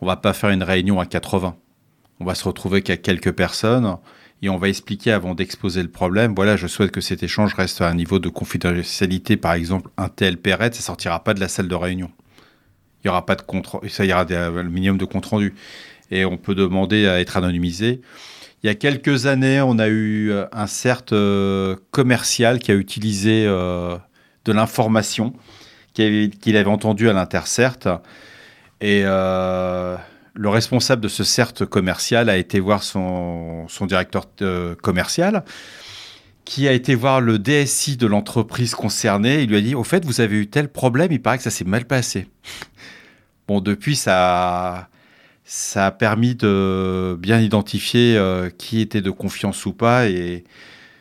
on 0.00 0.06
va 0.06 0.16
pas 0.16 0.32
faire 0.32 0.50
une 0.50 0.62
réunion 0.62 1.00
à 1.00 1.06
80. 1.06 1.56
On 2.20 2.24
va 2.24 2.34
se 2.34 2.44
retrouver 2.44 2.82
qu'à 2.82 2.96
quelques 2.96 3.32
personnes 3.32 3.96
et 4.42 4.48
on 4.48 4.56
va 4.56 4.68
expliquer 4.68 5.12
avant 5.12 5.34
d'exposer 5.34 5.82
le 5.82 5.88
problème. 5.88 6.34
Voilà, 6.34 6.56
je 6.56 6.66
souhaite 6.66 6.90
que 6.90 7.00
cet 7.00 7.22
échange 7.22 7.54
reste 7.54 7.80
à 7.80 7.88
un 7.88 7.94
niveau 7.94 8.18
de 8.18 8.28
confidentialité, 8.28 9.36
par 9.36 9.54
exemple 9.54 9.90
un 9.96 10.08
TLP 10.08 10.54
RED, 10.54 10.74
ça 10.74 10.82
sortira 10.82 11.22
pas 11.24 11.34
de 11.34 11.40
la 11.40 11.48
salle 11.48 11.68
de 11.68 11.74
réunion. 11.74 12.10
Il 13.02 13.08
y 13.08 13.10
aura 13.10 13.26
pas 13.26 13.36
de 13.36 13.42
contrôle, 13.42 13.88
ça 13.90 14.04
ira 14.04 14.24
le 14.24 14.64
minimum 14.64 14.98
de 14.98 15.04
compte 15.04 15.26
rendu. 15.26 15.54
Et 16.10 16.24
on 16.24 16.36
peut 16.36 16.54
demander 16.54 17.06
à 17.06 17.20
être 17.20 17.36
anonymisé. 17.36 18.00
Il 18.62 18.66
y 18.66 18.70
a 18.70 18.74
quelques 18.74 19.26
années, 19.26 19.60
on 19.60 19.78
a 19.78 19.86
eu 19.86 20.30
euh, 20.30 20.46
un 20.50 20.66
CERT 20.66 21.12
euh, 21.12 21.76
commercial 21.92 22.58
qui 22.58 22.72
a 22.72 22.74
utilisé 22.74 23.44
euh, 23.46 23.96
de 24.44 24.52
l'information 24.52 25.32
qu'il 25.94 26.56
avait 26.56 26.66
entendu 26.66 27.08
à 27.08 27.12
l'Intercert. 27.12 28.00
Et 28.80 29.02
le 30.34 30.48
responsable 30.48 31.02
de 31.02 31.08
ce 31.08 31.24
CERT 31.24 31.66
commercial 31.66 32.28
a 32.28 32.36
été 32.36 32.60
voir 32.60 32.82
son, 32.82 33.66
directeur 33.82 34.26
euh, 34.42 34.74
commercial, 34.76 35.44
qui 36.44 36.66
a 36.68 36.72
été 36.72 36.94
voir 36.94 37.20
le 37.20 37.38
DSI 37.38 37.96
de 37.96 38.06
l'entreprise 38.06 38.74
concernée. 38.74 39.42
Il 39.42 39.50
lui 39.50 39.56
a 39.56 39.60
dit, 39.60 39.74
au 39.74 39.84
fait, 39.84 40.04
vous 40.04 40.20
avez 40.20 40.36
eu 40.36 40.46
tel 40.46 40.68
problème, 40.68 41.12
il 41.12 41.20
paraît 41.20 41.38
que 41.38 41.44
ça 41.44 41.50
s'est 41.50 41.64
mal 41.64 41.84
passé. 41.84 42.28
Bon, 43.46 43.60
depuis, 43.60 43.96
ça, 43.96 44.88
a 45.74 45.90
permis 45.92 46.34
de 46.34 47.16
bien 47.18 47.40
identifier 47.40 48.16
euh, 48.16 48.50
qui 48.50 48.80
était 48.80 49.00
de 49.00 49.10
confiance 49.10 49.64
ou 49.64 49.72
pas. 49.72 50.08
Et 50.08 50.44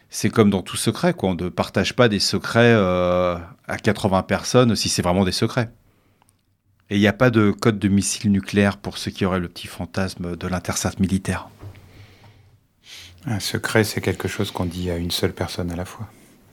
c'est 0.09 0.29
comme 0.29 0.49
dans 0.49 0.61
tout 0.61 0.77
secret, 0.77 1.13
quoi. 1.13 1.31
On 1.31 1.35
ne 1.35 1.49
partage 1.49 1.93
pas 1.93 2.07
des 2.07 2.19
secrets 2.19 2.73
euh, 2.73 3.35
à 3.67 3.77
80 3.77 4.23
personnes 4.23 4.75
si 4.75 4.87
c'est 4.89 5.01
vraiment 5.01 5.25
des 5.25 5.31
secrets. 5.31 5.69
Et 6.89 6.95
il 6.95 6.99
n'y 6.99 7.07
a 7.07 7.13
pas 7.13 7.29
de 7.29 7.51
code 7.51 7.79
de 7.79 7.87
missile 7.87 8.31
nucléaire 8.31 8.77
pour 8.77 8.97
ceux 8.97 9.11
qui 9.11 9.25
auraient 9.25 9.39
le 9.39 9.49
petit 9.49 9.67
fantasme 9.67 10.35
de 10.35 10.47
l'intersat 10.47 10.91
militaire. 10.99 11.49
Un 13.25 13.39
secret, 13.39 13.83
c'est 13.83 13.99
quelque 13.99 14.27
chose 14.27 14.51
qu'on 14.51 14.65
dit 14.65 14.89
à 14.89 14.95
une 14.95 15.11
seule 15.11 15.33
personne 15.33 15.71
à 15.71 15.75
la 15.75 15.83
fois. 15.83 16.07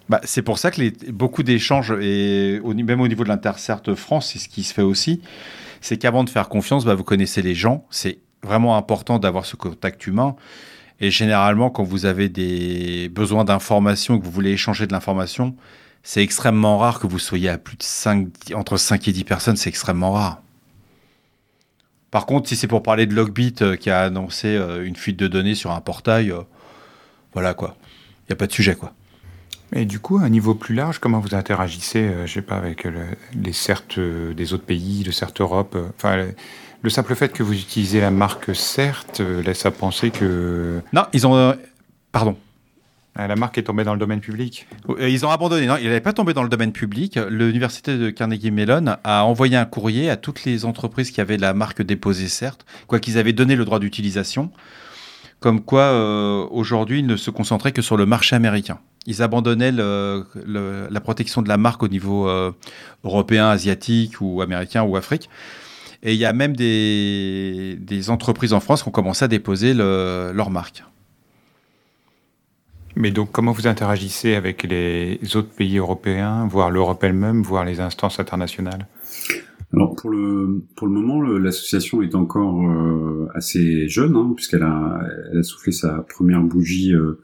Bah, 0.09 0.21
c'est 0.25 0.43
pour 0.43 0.59
ça 0.59 0.71
que 0.71 0.81
les, 0.81 0.91
beaucoup 1.13 1.43
d'échanges, 1.43 1.93
et 2.01 2.61
même 2.63 3.01
au 3.01 3.09
niveau 3.09 3.23
de 3.23 3.29
l'Intersert 3.29 3.81
France, 3.97 4.33
c'est 4.33 4.39
ce 4.39 4.49
qui 4.49 4.65
se 4.65 4.75
fait 4.75 4.83
aussi, 4.83 5.23
c'est 5.81 5.99
qu'avant 5.99 6.25
de 6.25 6.31
faire 6.31 6.49
confiance, 6.49 6.85
bah, 6.85 6.95
vous 6.95 7.05
connaissez 7.05 7.43
les 7.43 7.55
gens. 7.55 7.87
C'est 7.91 8.19
vraiment 8.43 8.77
important 8.77 9.19
d'avoir 9.19 9.47
ce 9.47 9.57
contact 9.57 10.07
humain. 10.07 10.37
Et 11.01 11.11
généralement, 11.11 11.71
quand 11.71 11.85
vous 11.85 12.07
avez 12.07 12.29
des 12.29 13.09
besoins 13.09 13.45
d'information, 13.45 14.19
que 14.19 14.25
vous 14.25 14.31
voulez 14.31 14.53
échanger 14.53 14.87
de 14.87 14.93
l'information, 14.93 15.57
c'est 16.05 16.23
extrêmement 16.23 16.79
rare 16.79 17.01
que 17.01 17.07
vous 17.07 17.19
soyez 17.19 17.49
à 17.49 17.59
plus 17.59 17.77
de 17.77 17.83
5, 17.83 18.29
entre 18.55 18.77
5 18.77 19.09
et 19.09 19.13
10 19.13 19.25
personnes, 19.25 19.57
c'est 19.57 19.71
extrêmement 19.71 20.13
rare. 20.13 20.43
Par 22.11 22.27
contre, 22.27 22.49
si 22.49 22.57
c'est 22.57 22.69
pour 22.69 22.83
parler 22.83 23.07
de 23.07 23.15
Logbit 23.15 23.57
euh, 23.63 23.75
qui 23.75 23.91
a 23.91 24.03
annoncé 24.03 24.49
euh, 24.49 24.87
une 24.87 24.95
fuite 24.95 25.19
de 25.19 25.27
données 25.27 25.57
sur 25.57 25.73
un 25.73 25.81
portail, 25.81 26.31
euh, 26.31 26.43
voilà 27.33 27.55
quoi. 27.55 27.77
Il 28.21 28.31
n'y 28.31 28.33
a 28.35 28.37
pas 28.37 28.47
de 28.47 28.53
sujet 28.53 28.77
quoi. 28.77 28.93
Et 29.73 29.87
du 29.87 29.99
coup, 29.99 30.19
à 30.19 30.23
un 30.23 30.29
niveau 30.29 30.55
plus 30.55 30.75
large, 30.75 30.99
comment 30.99 31.19
vous 31.19 31.35
interagissez, 31.35 32.09
je 32.27 32.33
sais 32.33 32.43
pas, 32.43 32.55
avec 32.55 32.87
les 33.35 33.53
CERT 33.53 33.99
des 34.37 34.53
autres 34.53 34.65
pays, 34.65 35.03
le 35.03 35.11
CERT 35.11 35.41
Europe 35.41 35.77
Enfin, 35.97 36.29
le 36.83 36.91
simple 36.91 37.17
fait 37.17 37.33
que 37.33 37.43
vous 37.43 37.55
utilisez 37.55 38.01
la 38.01 38.13
marque 38.13 38.55
CERT 38.55 39.21
laisse 39.45 39.67
à 39.67 39.73
penser 39.73 40.11
que. 40.11 40.81
Non, 40.93 41.07
ils 41.13 41.27
ont. 41.27 41.57
Pardon. 42.13 42.37
Ah, 43.17 43.29
la 43.29 43.37
marque 43.37 43.59
est 43.59 43.63
tombée 43.63 43.85
dans 43.85 43.93
le 43.93 44.01
domaine 44.01 44.21
public 44.21 44.67
euh, 44.89 45.09
Ils 45.09 45.25
ont 45.25 45.31
abandonné. 45.31 45.67
Non, 45.67 45.77
il 45.77 45.85
n'avait 45.85 46.01
pas 46.01 46.13
tombé 46.13 46.35
dans 46.35 46.43
le 46.43 46.49
domaine 46.49 46.73
public. 46.73 47.17
L'université 47.31 47.97
de 47.97 48.11
Carnegie 48.11 48.51
Mellon 48.51 48.97
a 49.05 49.25
envoyé 49.25 49.57
un 49.57 49.67
courrier 49.67 50.11
à 50.11 50.17
toutes 50.17 50.45
les 50.45 50.65
entreprises 50.65 51.13
qui 51.13 51.21
avaient 51.21 51.37
la 51.37 51.55
marque 51.55 51.81
déposée, 51.81 52.27
certes, 52.27 52.67
quoi 52.89 52.99
qu'ils 52.99 53.17
avaient 53.17 53.33
donné 53.33 53.55
le 53.55 53.65
droit 53.65 53.79
d'utilisation, 53.79 54.51
comme 55.39 55.61
quoi 55.61 55.83
euh, 55.83 56.45
aujourd'hui 56.51 57.01
ils 57.01 57.07
ne 57.07 57.17
se 57.17 57.31
concentraient 57.31 57.71
que 57.71 57.83
sur 57.83 57.97
le 57.97 58.05
marché 58.05 58.35
américain. 58.35 58.81
Ils 59.07 59.23
abandonnaient 59.23 59.71
la 59.71 61.01
protection 61.01 61.41
de 61.41 61.49
la 61.49 61.57
marque 61.57 61.85
au 61.85 61.89
niveau 61.89 62.29
euh, 62.29 62.51
européen, 63.05 63.49
asiatique 63.49 64.21
ou 64.21 64.43
américain 64.43 64.83
ou 64.83 64.97
Afrique. 64.97 65.29
Et 66.03 66.15
il 66.15 66.19
y 66.19 66.25
a 66.25 66.33
même 66.33 66.57
des, 66.57 67.79
entreprises 68.09 68.55
en 68.55 68.61
France 68.61 68.83
qui 68.83 68.89
ont 68.89 68.93
commencé 68.93 69.25
à 69.25 69.29
déposer 69.29 69.73
leur 69.73 70.51
marque. 70.51 70.83
Mais 72.97 73.11
donc, 73.11 73.33
comment 73.33 73.53
vous 73.53 73.67
interagissez 73.67 74.35
avec 74.35 74.63
les 74.63 75.19
autres 75.35 75.49
pays 75.49 75.79
européens, 75.79 76.47
voire 76.47 76.71
l'Europe 76.71 77.03
elle-même, 77.03 77.43
voire 77.43 77.65
les 77.65 77.81
instances 77.81 78.21
internationales? 78.21 78.87
Alors 79.73 79.97
pour 79.97 80.11
le 80.11 80.63
pour 80.77 80.87
le 80.87 80.93
moment, 80.93 81.21
l'association 81.21 82.01
est 82.03 82.15
encore 82.15 82.63
euh, 82.71 83.27
assez 83.35 83.89
jeune, 83.89 84.15
hein, 84.15 84.33
puisqu'elle 84.37 84.63
a 84.63 85.01
elle 85.33 85.39
a 85.39 85.43
soufflé 85.43 85.73
sa 85.73 86.07
première 86.09 86.43
bougie 86.43 86.95
euh, 86.95 87.19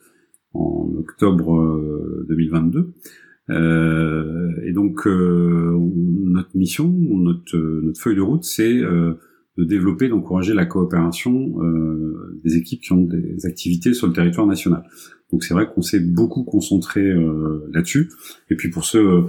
en 0.52 0.90
octobre 0.98 1.80
2022. 2.28 2.92
Euh, 3.50 4.50
et 4.64 4.72
donc 4.72 5.06
notre 5.06 6.56
mission, 6.56 6.88
notre 6.88 7.56
notre 7.56 8.00
feuille 8.00 8.16
de 8.16 8.20
route, 8.20 8.42
c'est 8.42 8.80
de 8.80 9.64
développer, 9.64 10.08
d'encourager 10.08 10.54
la 10.54 10.66
coopération 10.66 11.54
des 12.42 12.56
équipes 12.56 12.80
qui 12.80 12.92
ont 12.92 13.02
des 13.02 13.46
activités 13.46 13.94
sur 13.94 14.08
le 14.08 14.12
territoire 14.12 14.46
national. 14.46 14.82
Donc 15.32 15.44
c'est 15.44 15.54
vrai 15.54 15.66
qu'on 15.72 15.82
s'est 15.82 16.00
beaucoup 16.00 16.44
concentré 16.44 17.00
euh, 17.00 17.68
là-dessus. 17.72 18.10
Et 18.50 18.56
puis 18.56 18.70
pour 18.70 18.84
ceux, 18.84 19.00
euh, 19.06 19.22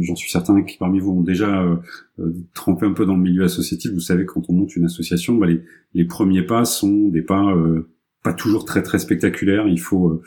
j'en 0.00 0.14
suis 0.14 0.30
certain 0.30 0.62
qui 0.62 0.78
parmi 0.78 1.00
vous 1.00 1.12
ont 1.12 1.22
déjà 1.22 1.62
euh, 1.62 2.32
trempé 2.54 2.86
un 2.86 2.92
peu 2.92 3.06
dans 3.06 3.16
le 3.16 3.22
milieu 3.22 3.44
associatif, 3.44 3.92
vous 3.92 4.00
savez 4.00 4.24
quand 4.24 4.48
on 4.48 4.52
monte 4.52 4.76
une 4.76 4.84
association, 4.84 5.34
bah, 5.34 5.46
les, 5.94 6.04
premiers 6.04 6.42
pas 6.42 6.64
sont 6.64 7.08
des 7.08 7.22
pas 7.22 7.54
pas 8.22 8.32
toujours 8.32 8.64
très 8.64 8.82
très 8.82 8.98
spectaculaires. 8.98 9.66
Il 9.66 9.80
faut 9.80 10.22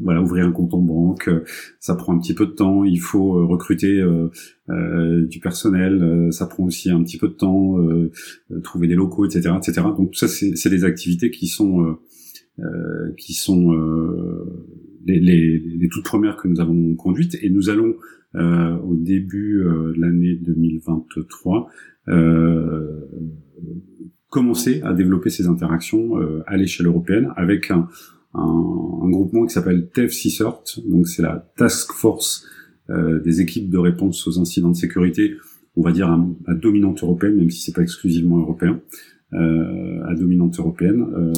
voilà, 0.00 0.20
ouvrir 0.20 0.46
un 0.46 0.52
compte 0.52 0.74
en 0.74 0.80
banque, 0.80 1.30
ça 1.78 1.94
prend 1.94 2.14
un 2.14 2.18
petit 2.18 2.34
peu 2.34 2.46
de 2.46 2.52
temps. 2.52 2.84
Il 2.84 3.00
faut 3.00 3.46
recruter 3.46 4.02
du 4.68 5.40
personnel, 5.40 6.28
ça 6.30 6.46
prend 6.46 6.64
aussi 6.64 6.90
un 6.90 7.02
petit 7.02 7.18
peu 7.18 7.28
de 7.28 7.34
temps, 7.34 7.76
trouver 8.62 8.88
des 8.88 8.94
locaux, 8.94 9.26
etc., 9.26 9.54
etc. 9.56 9.86
Donc 9.96 10.16
ça, 10.16 10.28
c'est 10.28 10.70
des 10.70 10.84
activités 10.84 11.30
qui 11.30 11.46
sont 11.46 11.82
euh, 11.82 11.92
qui 13.16 13.34
sont 13.34 13.72
euh, 13.74 14.44
les, 15.06 15.18
les, 15.18 15.58
les, 15.58 15.88
toutes 15.88 16.04
premières 16.04 16.36
que 16.36 16.48
nous 16.48 16.60
avons 16.60 16.94
conduites. 16.94 17.36
Et 17.42 17.50
nous 17.50 17.70
allons 17.70 17.94
euh, 18.34 18.76
au 18.78 18.94
début 18.94 19.62
de 19.64 19.94
l'année 20.00 20.36
2023 20.36 21.70
commencer 24.28 24.80
à 24.82 24.94
développer 24.94 25.30
ces 25.30 25.46
interactions 25.46 26.14
à 26.46 26.56
l'échelle 26.56 26.86
européenne 26.86 27.32
avec 27.36 27.70
un, 27.70 27.88
un, 28.34 28.40
un 29.02 29.10
groupement 29.10 29.44
qui 29.46 29.52
s'appelle 29.52 29.88
TEF 29.90 30.12
donc 30.86 31.08
c'est 31.08 31.22
la 31.22 31.52
Task 31.56 31.92
Force 31.92 32.46
euh, 32.90 33.20
des 33.20 33.40
équipes 33.40 33.70
de 33.70 33.78
réponse 33.78 34.26
aux 34.26 34.40
incidents 34.40 34.70
de 34.70 34.76
sécurité, 34.76 35.36
on 35.76 35.82
va 35.82 35.92
dire 35.92 36.08
à, 36.08 36.26
à 36.48 36.54
dominante 36.54 37.04
européenne, 37.04 37.36
même 37.36 37.50
si 37.50 37.60
c'est 37.60 37.74
pas 37.74 37.82
exclusivement 37.82 38.38
européen, 38.38 38.80
euh, 39.32 40.02
à 40.08 40.14
dominante 40.14 40.58
européenne, 40.58 41.06
euh, 41.14 41.32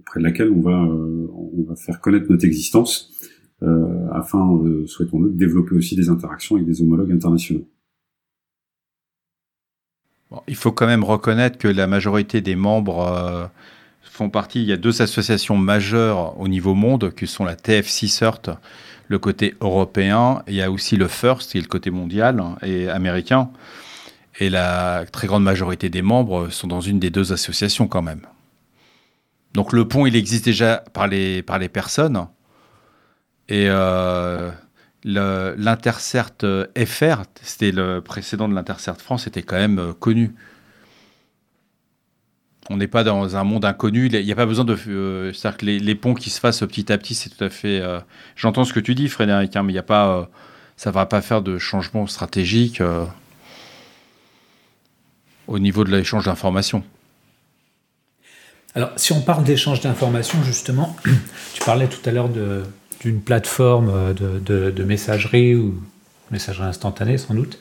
auprès 0.00 0.20
de 0.20 0.24
laquelle 0.24 0.50
on 0.50 0.60
va, 0.60 0.82
euh, 0.82 1.28
on 1.32 1.64
va 1.68 1.76
faire 1.76 2.00
connaître 2.00 2.26
notre 2.30 2.44
existence 2.44 3.12
euh, 3.62 4.08
afin, 4.12 4.56
euh, 4.64 4.86
souhaitons-le, 4.86 5.30
de 5.30 5.36
développer 5.36 5.74
aussi 5.74 5.94
des 5.94 6.08
interactions 6.08 6.56
avec 6.56 6.66
des 6.66 6.82
homologues 6.82 7.12
internationaux. 7.12 7.66
il 10.48 10.54
faut 10.54 10.72
quand 10.72 10.86
même 10.86 11.04
reconnaître 11.04 11.58
que 11.58 11.68
la 11.68 11.86
majorité 11.86 12.40
des 12.40 12.54
membres 12.54 13.50
font 14.00 14.30
partie. 14.30 14.62
Il 14.62 14.68
y 14.68 14.72
a 14.72 14.76
deux 14.76 15.02
associations 15.02 15.56
majeures 15.56 16.38
au 16.40 16.46
niveau 16.46 16.74
monde, 16.74 17.12
qui 17.14 17.26
sont 17.26 17.44
la 17.44 17.56
TFC 17.56 18.06
CERT, 18.06 18.56
le 19.08 19.18
côté 19.18 19.54
européen, 19.60 20.42
il 20.46 20.54
y 20.54 20.62
a 20.62 20.70
aussi 20.70 20.96
le 20.96 21.08
FIRST, 21.08 21.50
qui 21.50 21.58
est 21.58 21.62
le 21.62 21.66
côté 21.66 21.90
mondial 21.90 22.40
et 22.62 22.88
américain. 22.88 23.50
Et 24.38 24.50
la 24.50 25.04
très 25.10 25.26
grande 25.26 25.42
majorité 25.42 25.90
des 25.90 26.02
membres 26.02 26.48
sont 26.48 26.68
dans 26.68 26.80
une 26.80 27.00
des 27.00 27.10
deux 27.10 27.32
associations 27.32 27.88
quand 27.88 28.02
même. 28.02 28.24
Donc 29.54 29.72
le 29.72 29.86
pont, 29.86 30.06
il 30.06 30.16
existe 30.16 30.44
déjà 30.44 30.84
par 30.92 31.08
les, 31.08 31.42
personnes. 31.72 32.26
Et 33.48 33.66
euh, 33.68 34.50
l'Intercert 35.04 36.30
FR, 36.86 37.22
c'était 37.42 37.72
le 37.72 38.00
précédent 38.00 38.48
de 38.48 38.54
l'Intercert 38.54 38.96
France, 38.96 39.26
était 39.26 39.42
quand 39.42 39.56
même 39.56 39.78
euh, 39.78 39.92
connu. 39.92 40.34
On 42.68 42.76
n'est 42.76 42.86
pas 42.86 43.02
dans 43.02 43.36
un 43.36 43.42
monde 43.42 43.64
inconnu. 43.64 44.06
Il 44.06 44.24
n'y 44.24 44.32
a 44.32 44.36
pas 44.36 44.46
besoin 44.46 44.64
de. 44.64 44.76
Euh, 44.86 45.32
c'est-à-dire 45.32 45.58
que 45.58 45.66
les, 45.66 45.94
ponts 45.96 46.14
qui 46.14 46.30
se 46.30 46.38
fassent 46.38 46.60
petit 46.60 46.92
à 46.92 46.98
petit, 46.98 47.14
c'est 47.14 47.30
tout 47.30 47.42
à 47.42 47.50
fait. 47.50 47.82
J'entends 48.36 48.64
ce 48.64 48.72
que 48.72 48.78
tu 48.78 48.94
dis, 48.94 49.08
Frédéric, 49.08 49.56
hein, 49.56 49.64
mais 49.64 49.72
il 49.72 49.74
n'y 49.74 49.80
a 49.80 49.82
pas. 49.82 50.30
ça 50.76 50.90
ne 50.90 50.94
va 50.94 51.06
pas 51.06 51.20
faire 51.20 51.42
de 51.42 51.58
changement 51.58 52.06
stratégique 52.06 52.80
au 55.48 55.58
niveau 55.58 55.82
de 55.82 55.90
l'échange 55.90 56.26
d'informations. 56.26 56.84
Alors, 58.74 58.90
si 58.96 59.12
on 59.12 59.20
parle 59.20 59.44
d'échange 59.44 59.80
d'informations, 59.80 60.42
justement, 60.44 60.96
tu 61.54 61.62
parlais 61.64 61.88
tout 61.88 62.08
à 62.08 62.12
l'heure 62.12 62.28
d'une 63.00 63.20
plateforme 63.20 64.14
de, 64.14 64.70
de, 64.70 64.84
messagerie 64.84 65.54
ou 65.54 65.74
messagerie 66.30 66.68
instantanée, 66.68 67.18
sans 67.18 67.34
doute. 67.34 67.58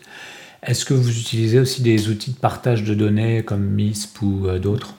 Est-ce 0.61 0.85
que 0.85 0.93
vous 0.93 1.19
utilisez 1.19 1.59
aussi 1.59 1.81
des 1.81 2.09
outils 2.09 2.31
de 2.31 2.37
partage 2.37 2.83
de 2.83 2.93
données 2.93 3.43
comme 3.43 3.63
MISP 3.63 4.21
ou 4.21 4.47
euh, 4.47 4.59
d'autres? 4.59 4.93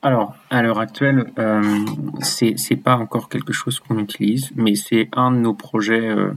Alors, 0.00 0.36
à 0.50 0.62
l'heure 0.62 0.78
actuelle, 0.78 1.32
euh, 1.38 1.84
c'est 2.20 2.76
pas 2.76 2.96
encore 2.96 3.28
quelque 3.28 3.52
chose 3.52 3.80
qu'on 3.80 3.98
utilise, 3.98 4.50
mais 4.54 4.76
c'est 4.76 5.08
un 5.12 5.32
de 5.32 5.38
nos 5.38 5.54
projets 5.54 6.08
euh, 6.08 6.30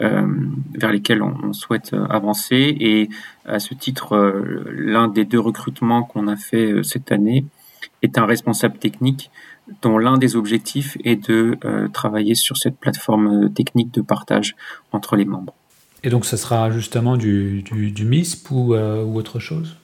euh, 0.00 0.26
vers 0.74 0.90
lesquels 0.90 1.22
on, 1.22 1.52
souhaite 1.52 1.94
avancer. 2.10 2.76
Et 2.80 3.08
à 3.44 3.60
ce 3.60 3.74
titre, 3.74 4.42
l'un 4.72 5.06
des 5.06 5.24
deux 5.24 5.38
recrutements 5.38 6.02
qu'on 6.02 6.26
a 6.26 6.36
fait 6.36 6.82
cette 6.82 7.12
année 7.12 7.44
est 8.02 8.18
un 8.18 8.26
responsable 8.26 8.78
technique 8.78 9.30
dont 9.82 9.98
l'un 9.98 10.16
des 10.16 10.36
objectifs 10.36 10.96
est 11.04 11.28
de 11.28 11.58
travailler 11.92 12.34
sur 12.34 12.56
cette 12.56 12.78
plateforme 12.78 13.52
technique 13.52 13.92
de 13.92 14.00
partage 14.00 14.54
entre 14.92 15.16
les 15.16 15.24
membres. 15.24 15.54
Et 16.04 16.10
donc, 16.10 16.24
ce 16.24 16.36
sera 16.36 16.70
justement 16.70 17.16
du, 17.16 17.62
du, 17.62 18.04
MISP 18.04 18.50
ou, 18.52 18.74
ou 18.74 19.16
autre 19.16 19.40
chose? 19.40 19.76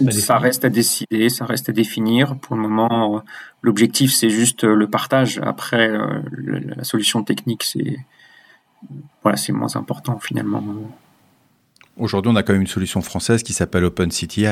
Ça 0.00 0.38
reste 0.38 0.64
à 0.64 0.68
décider, 0.68 1.28
ça 1.28 1.44
reste 1.44 1.68
à 1.68 1.72
définir. 1.72 2.36
Pour 2.36 2.56
le 2.56 2.62
moment, 2.62 3.16
euh, 3.16 3.20
l'objectif 3.62 4.12
c'est 4.12 4.30
juste 4.30 4.64
euh, 4.64 4.74
le 4.74 4.88
partage. 4.88 5.38
Après, 5.42 5.88
euh, 5.88 6.22
la 6.32 6.84
solution 6.84 7.22
technique 7.22 7.62
c'est 7.62 7.98
voilà, 9.22 9.36
c'est 9.36 9.52
moins 9.52 9.76
important 9.76 10.18
finalement. 10.18 10.64
Aujourd'hui, 11.96 12.32
on 12.32 12.36
a 12.36 12.42
quand 12.42 12.54
même 12.54 12.62
une 12.62 12.68
solution 12.68 13.02
française 13.02 13.42
qui 13.42 13.52
s'appelle 13.52 13.84
OpenCTI. 13.84 14.46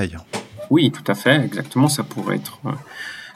Oui, 0.71 0.91
tout 0.91 1.05
à 1.11 1.15
fait, 1.15 1.45
exactement. 1.45 1.89
Ça 1.89 2.03
pourrait 2.03 2.37
être 2.37 2.61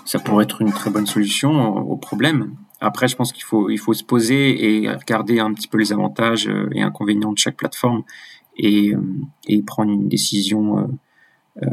ça 0.05 0.19
pourrait 0.19 0.45
être 0.45 0.61
une 0.63 0.73
très 0.73 0.91
bonne 0.91 1.07
solution 1.07 1.77
au 1.77 1.97
problème. 1.97 2.55
Après, 2.81 3.07
je 3.07 3.17
pense 3.17 3.33
qu'il 3.33 3.45
faut 3.45 3.71
il 3.71 3.79
faut 3.79 3.95
se 3.95 4.05
poser 4.05 4.83
et 4.83 4.91
regarder 4.91 5.39
un 5.39 5.53
petit 5.55 5.69
peu 5.69 5.79
les 5.79 5.93
avantages 5.93 6.51
et 6.73 6.83
inconvénients 6.83 7.33
de 7.33 7.39
chaque 7.39 7.57
plateforme 7.57 8.03
et, 8.57 8.93
et 9.47 9.63
prendre 9.63 9.93
une 9.93 10.09
décision 10.09 10.91
euh, 11.63 11.67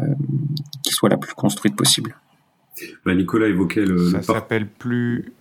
qui 0.83 0.93
soit 0.93 1.09
la 1.09 1.17
plus 1.17 1.33
construite 1.33 1.75
possible. 1.75 2.15
Bah, 3.05 3.15
Nicolas 3.15 3.47
évoquait 3.47 3.85
le. 3.85 4.09
Ça 4.09 4.21
s'appelle 4.21 4.67
plus. 4.67 5.31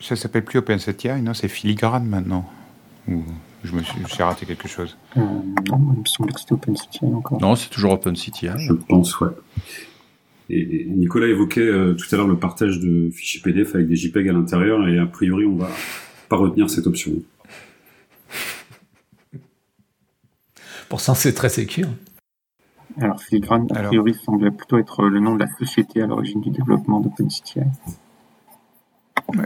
Ça 0.00 0.14
s'appelle 0.14 0.44
plus 0.44 0.58
OpenCTI, 0.58 1.22
non 1.22 1.34
C'est 1.34 1.48
Filigrane 1.48 2.06
maintenant. 2.06 2.48
Ou 3.08 3.24
je 3.64 3.74
me 3.74 3.82
suis, 3.82 4.22
raté 4.22 4.46
quelque 4.46 4.68
chose. 4.68 4.96
Euh, 5.16 5.20
non, 5.20 5.92
il 5.94 6.00
me 6.00 6.04
semble 6.04 6.32
que 6.32 6.40
c'était 6.40 6.52
OpenCTI 6.52 7.06
encore. 7.06 7.40
Non, 7.40 7.56
c'est 7.56 7.70
toujours 7.70 7.92
OpenCTI. 7.92 8.48
Je 8.56 8.72
pense, 8.72 9.20
ouais. 9.20 9.30
Et, 10.50 10.86
Nicolas 10.88 11.26
évoquait 11.26 11.60
euh, 11.60 11.94
tout 11.94 12.06
à 12.12 12.16
l'heure 12.16 12.28
le 12.28 12.38
partage 12.38 12.80
de 12.80 13.10
fichiers 13.10 13.40
PDF 13.42 13.74
avec 13.74 13.88
des 13.88 13.96
JPEG 13.96 14.28
à 14.28 14.32
l'intérieur, 14.32 14.86
et 14.88 14.98
a 14.98 15.06
priori, 15.06 15.44
on 15.44 15.56
va 15.56 15.70
pas 16.28 16.36
retenir 16.36 16.70
cette 16.70 16.86
option. 16.86 17.12
Pour 20.88 21.00
ça, 21.00 21.14
c'est 21.14 21.34
très 21.34 21.50
sécure. 21.50 21.88
Alors, 23.00 23.20
Filigrane, 23.20 23.66
a 23.74 23.82
priori, 23.82 24.14
semblait 24.14 24.50
plutôt 24.50 24.78
être 24.78 25.04
le 25.04 25.20
nom 25.20 25.34
de 25.34 25.40
la 25.40 25.48
société 25.58 26.00
à 26.00 26.06
l'origine 26.06 26.40
du 26.40 26.50
développement 26.50 27.00
d'OpenCTI. 27.00 27.60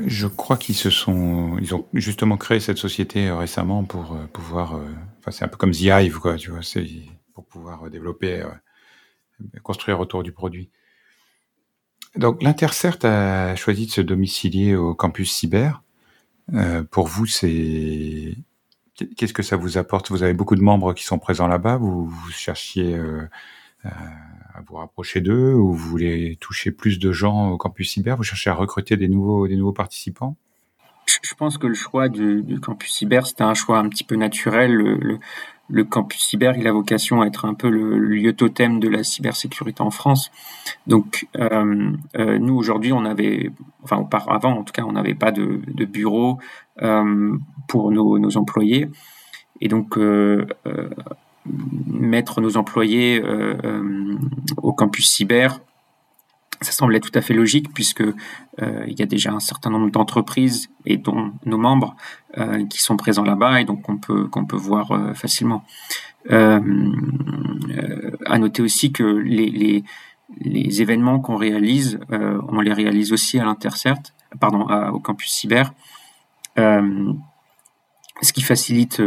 Je 0.07 0.27
crois 0.29 0.57
qu'ils 0.57 0.77
se 0.77 0.91
sont, 0.91 1.59
ils 1.61 1.75
ont 1.75 1.87
justement 1.93 2.37
créé 2.37 2.61
cette 2.61 2.79
société 2.79 3.29
euh, 3.29 3.37
récemment 3.37 3.83
pour 3.85 4.13
euh, 4.13 4.27
pouvoir, 4.33 4.77
euh, 4.77 4.87
enfin 5.19 5.33
c'est 5.33 5.45
un 5.45 5.49
peu 5.49 5.57
comme 5.57 5.73
The 5.73 5.81
Hive 5.81 6.19
quoi, 6.21 6.37
tu 6.37 6.51
vois, 6.51 6.63
c'est 6.63 6.87
pour 7.35 7.45
pouvoir 7.45 7.91
développer, 7.91 8.45
construire 9.63 9.99
autour 9.99 10.23
du 10.23 10.33
produit. 10.33 10.71
Donc 12.15 12.43
l'Intercert 12.43 12.99
a 13.05 13.57
choisi 13.57 13.87
de 13.87 13.91
se 13.91 14.01
domicilier 14.03 14.77
au 14.77 14.95
campus 14.95 15.33
cyber. 15.33 15.83
pour 16.91 17.07
vous, 17.07 17.27
c'est 17.27 18.37
Qu'est-ce 19.17 19.33
que 19.33 19.43
ça 19.43 19.57
vous 19.57 19.79
apporte? 19.79 20.11
Vous 20.11 20.23
avez 20.23 20.35
beaucoup 20.35 20.55
de 20.55 20.61
membres 20.61 20.93
qui 20.93 21.05
sont 21.05 21.19
présents 21.19 21.47
là-bas. 21.47 21.77
Vous, 21.77 22.13
cherchiez 22.31 22.95
euh, 22.95 23.27
à 24.55 24.61
vous 24.67 24.77
rapprocher 24.77 25.21
d'eux 25.21 25.55
ou 25.55 25.73
vous 25.73 25.89
voulez 25.89 26.37
toucher 26.41 26.71
plus 26.71 26.99
de 26.99 27.13
gens 27.13 27.51
au 27.51 27.57
campus 27.57 27.93
cyber? 27.93 28.17
Vous 28.17 28.23
cherchez 28.23 28.51
à 28.51 28.55
recruter 28.55 28.97
des 28.97 29.09
nouveaux, 29.09 29.49
des 29.49 29.57
nouveaux 29.57 29.73
participants? 29.73 30.37
Je 31.23 31.35
pense 31.35 31.59
que 31.59 31.67
le 31.67 31.75
choix 31.75 32.09
du, 32.09 32.61
campus 32.61 32.93
cyber, 32.93 33.27
c'était 33.27 33.43
un 33.43 33.55
choix 33.55 33.79
un 33.79 33.89
petit 33.89 34.05
peu 34.05 34.17
naturel. 34.17 34.73
Le, 35.69 35.85
campus 35.85 36.21
cyber, 36.21 36.57
il 36.57 36.67
a 36.69 36.73
vocation 36.73 37.23
à 37.23 37.27
être 37.27 37.45
un 37.45 37.55
peu 37.55 37.71
le, 37.71 37.99
lieu 37.99 38.33
totem 38.35 38.79
de 38.79 38.89
la 38.89 39.03
cybersécurité 39.03 39.83
en 39.83 39.91
France. 39.91 40.31
Donc, 40.87 41.27
euh, 41.39 41.93
euh, 42.17 42.39
nous, 42.39 42.55
aujourd'hui, 42.55 42.93
on 42.93 43.05
avait, 43.05 43.51
enfin, 43.83 43.97
auparavant, 43.97 44.59
en 44.59 44.65
tout 44.65 44.73
cas, 44.73 44.85
on 44.85 44.93
n'avait 44.93 45.15
pas 45.15 45.33
de, 45.33 45.85
bureau 45.85 46.39
euh, 46.83 47.37
pour 47.69 47.91
nos, 47.91 48.19
nos, 48.19 48.37
employés. 48.37 48.89
Et 49.61 49.69
donc, 49.69 49.97
mettre 51.45 52.41
nos 52.41 52.57
employés 52.57 53.23
au 54.57 54.73
campus 54.73 55.09
cyber, 55.09 55.61
ça 56.63 56.73
semblait 56.73 57.01
tout 57.01 57.11
à 57.15 57.21
fait 57.21 57.35
logique 57.35 57.73
puisque 57.73 58.03
euh, 58.03 58.85
il 58.87 58.99
y 58.99 59.03
a 59.03 59.07
déjà 59.07 59.33
un 59.33 59.41
certain 59.41 59.71
nombre 59.71 59.91
d'entreprises 59.91 60.71
et 60.87 60.97
dont 60.97 61.33
nos 61.45 61.59
membres 61.59 61.97
euh, 62.39 62.65
qui 62.67 62.81
sont 62.81 62.97
présents 62.97 63.25
là-bas 63.25 63.61
et 63.61 63.65
donc 63.65 63.83
qu'on 63.83 63.99
peut 63.99 64.27
qu'on 64.29 64.45
peut 64.45 64.57
voir 64.57 64.93
euh, 64.93 65.15
facilement. 65.15 65.65
à 66.29 66.61
noter 68.39 68.63
aussi 68.63 68.93
que 68.93 69.03
les, 69.03 69.83
les 70.41 70.83
événements 70.83 71.19
qu'on 71.19 71.37
réalise, 71.37 71.99
on 72.11 72.61
les 72.61 72.73
réalise 72.73 73.13
aussi 73.13 73.41
à 73.41 73.45
l'Intercert, 73.45 73.97
pardon, 74.39 74.69
au 74.93 75.01
campus 75.01 75.31
cyber 75.33 75.73
ce 78.23 78.33
qui 78.33 78.43
facilite 78.43 79.03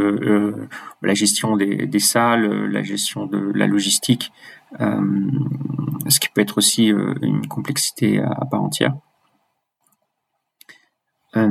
la 1.02 1.14
gestion 1.14 1.56
des, 1.56 2.00
salles, 2.00 2.66
la 2.66 2.84
gestion 2.84 3.26
de 3.26 3.52
la 3.56 3.66
logistique, 3.66 4.32
euh, 4.82 5.32
ce 6.10 6.20
qui 6.20 6.30
peut 6.30 6.42
être 6.42 6.58
aussi 6.58 6.92
euh, 6.92 7.14
une 7.22 7.48
complexité 7.48 8.20
à, 8.20 8.46
part 8.50 8.64
entière. 8.64 8.96
Euh, 11.38 11.50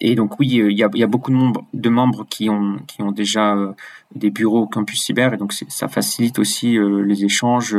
et 0.00 0.14
donc 0.14 0.38
oui, 0.38 0.48
il 0.48 0.78
y 0.78 0.82
a, 0.82 1.06
beaucoup 1.06 1.32
de, 1.74 1.88
membres 1.88 2.26
qui 2.28 2.48
ont, 2.48 2.78
qui 2.86 3.02
ont 3.02 3.12
déjà 3.12 3.74
des 4.14 4.30
bureaux 4.30 4.62
au 4.62 4.66
campus 4.66 5.02
cyber, 5.02 5.34
et 5.34 5.36
donc 5.36 5.52
ça 5.52 5.88
facilite 5.88 6.38
aussi 6.38 6.78
les 6.78 7.24
échanges. 7.24 7.76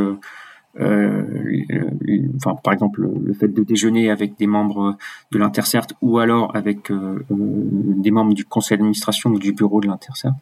Enfin, 0.76 2.56
par 2.62 2.72
exemple, 2.72 3.08
le 3.24 3.34
fait 3.34 3.48
de 3.48 3.62
déjeuner 3.62 4.10
avec 4.10 4.38
des 4.38 4.46
membres 4.46 4.96
de 5.30 5.38
l'Intercert 5.38 5.86
ou 6.00 6.18
alors 6.18 6.54
avec 6.56 6.90
des 7.30 8.10
membres 8.10 8.34
du 8.34 8.44
conseil 8.44 8.78
d'administration 8.78 9.30
ou 9.30 9.38
du 9.38 9.52
bureau 9.52 9.80
de 9.80 9.88
l'Intercert. 9.88 10.34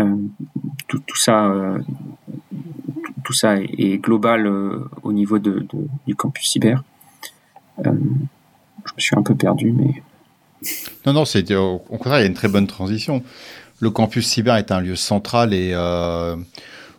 Euh, 0.00 0.16
tout, 0.88 1.02
ça, 1.14 1.46
euh, 1.46 1.78
tout, 3.22 3.32
ça 3.32 3.56
est, 3.58 3.98
global 3.98 4.46
euh, 4.46 4.88
au 5.02 5.12
niveau 5.12 5.38
du 5.38 6.16
campus 6.16 6.50
cyber. 6.50 6.82
je 7.78 7.90
me 7.90 8.28
suis 8.98 9.16
un 9.16 9.22
peu 9.22 9.34
perdu, 9.34 9.72
mais. 9.72 10.02
Non, 11.06 11.12
non, 11.12 11.24
c'est 11.24 11.54
au 11.54 11.78
contraire, 11.78 12.18
il 12.18 12.22
y 12.22 12.24
a 12.24 12.28
une 12.28 12.34
très 12.34 12.48
bonne 12.48 12.66
transition. 12.66 13.22
Le 13.80 13.90
campus 13.90 14.26
cyber 14.26 14.56
est 14.56 14.72
un 14.72 14.80
lieu 14.80 14.96
central 14.96 15.52
et 15.52 15.74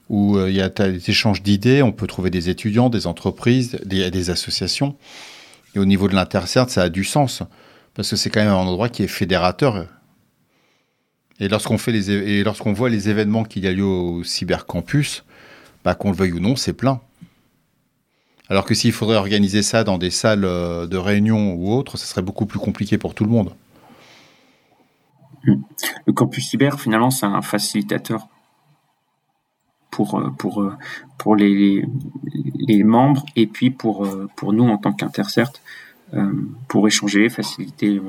où 0.10 0.40
il 0.40 0.54
y 0.54 0.62
a 0.62 0.70
des 0.70 1.10
échanges 1.10 1.42
d'idées. 1.42 1.82
On 1.82 1.92
peut 1.92 2.08
trouver 2.08 2.30
des 2.30 2.50
étudiants, 2.50 2.90
des 2.90 3.08
entreprises, 3.08 3.80
des, 3.86 4.30
associations. 4.30 4.96
Et 5.76 5.80
au 5.80 5.86
niveau 5.86 6.08
de 6.08 6.16
l'intercert, 6.16 6.70
ça 6.70 6.84
a 6.84 6.90
du 6.90 7.04
sens 7.04 7.44
parce 7.96 8.10
que 8.10 8.16
c'est 8.16 8.30
quand 8.30 8.42
même 8.42 8.50
un 8.50 8.56
endroit 8.56 8.90
qui 8.90 9.04
est 9.04 9.08
fédérateur. 9.08 9.88
Et 11.40 11.48
lorsqu'on 11.48 11.78
fait 11.78 11.94
voit 12.74 12.90
les 12.90 13.10
événements 13.10 13.44
qu'il 13.44 13.64
y 13.64 13.68
a 13.68 13.72
lieu 13.72 13.86
au 13.86 14.24
cybercampus, 14.24 15.24
bah, 15.84 15.96
qu'on 15.96 16.12
le 16.12 16.18
veuille 16.18 16.34
ou 16.34 16.40
non, 16.40 16.56
c'est 16.56 16.74
plein. 16.74 17.02
Alors 18.50 18.66
que 18.66 18.76
s'il 18.76 18.92
faudrait 18.92 19.16
organiser 19.16 19.64
ça 19.64 19.84
dans 19.84 19.98
des 19.98 20.12
salles 20.12 20.46
euh, 20.46 20.86
de 20.86 20.98
réunion 20.98 21.54
ou 21.54 21.74
autres, 21.74 21.98
ça 21.98 22.06
serait 22.06 22.22
beaucoup 22.22 22.46
plus 22.46 22.60
compliqué 22.60 22.98
pour 22.98 23.16
tout 23.16 23.24
le 23.24 23.32
monde. 23.32 23.54
Le 25.44 26.14
campus 26.14 26.50
cyber, 26.50 26.80
finalement, 26.80 27.12
c'est 27.12 27.26
un 27.26 27.42
facilitateur 27.42 28.28
pour, 29.96 30.20
euh, 30.20 30.30
pour, 30.38 30.62
euh, 30.62 30.74
pour 31.18 31.36
les, 31.36 31.86
membres 32.84 33.26
et 33.36 33.48
puis 33.48 33.70
pour, 33.72 34.08
pour 34.36 34.54
nous 34.54 34.66
en 34.66 34.78
tant 34.78 34.94
qu'intercert, 34.94 35.52
pour 36.68 36.88
échanger, 36.88 37.30
faciliter 37.30 38.02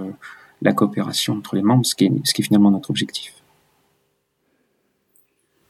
la 0.63 0.73
coopération 0.73 1.35
entre 1.35 1.57
les 1.57 1.63
membres, 1.63 1.87
ce 1.87 1.95
qui 1.95 2.07
est, 2.07 2.13
ce 2.25 2.35
qui 2.35 2.43
finalement 2.43 2.71
notre 2.71 2.91
objectif. 2.91 3.33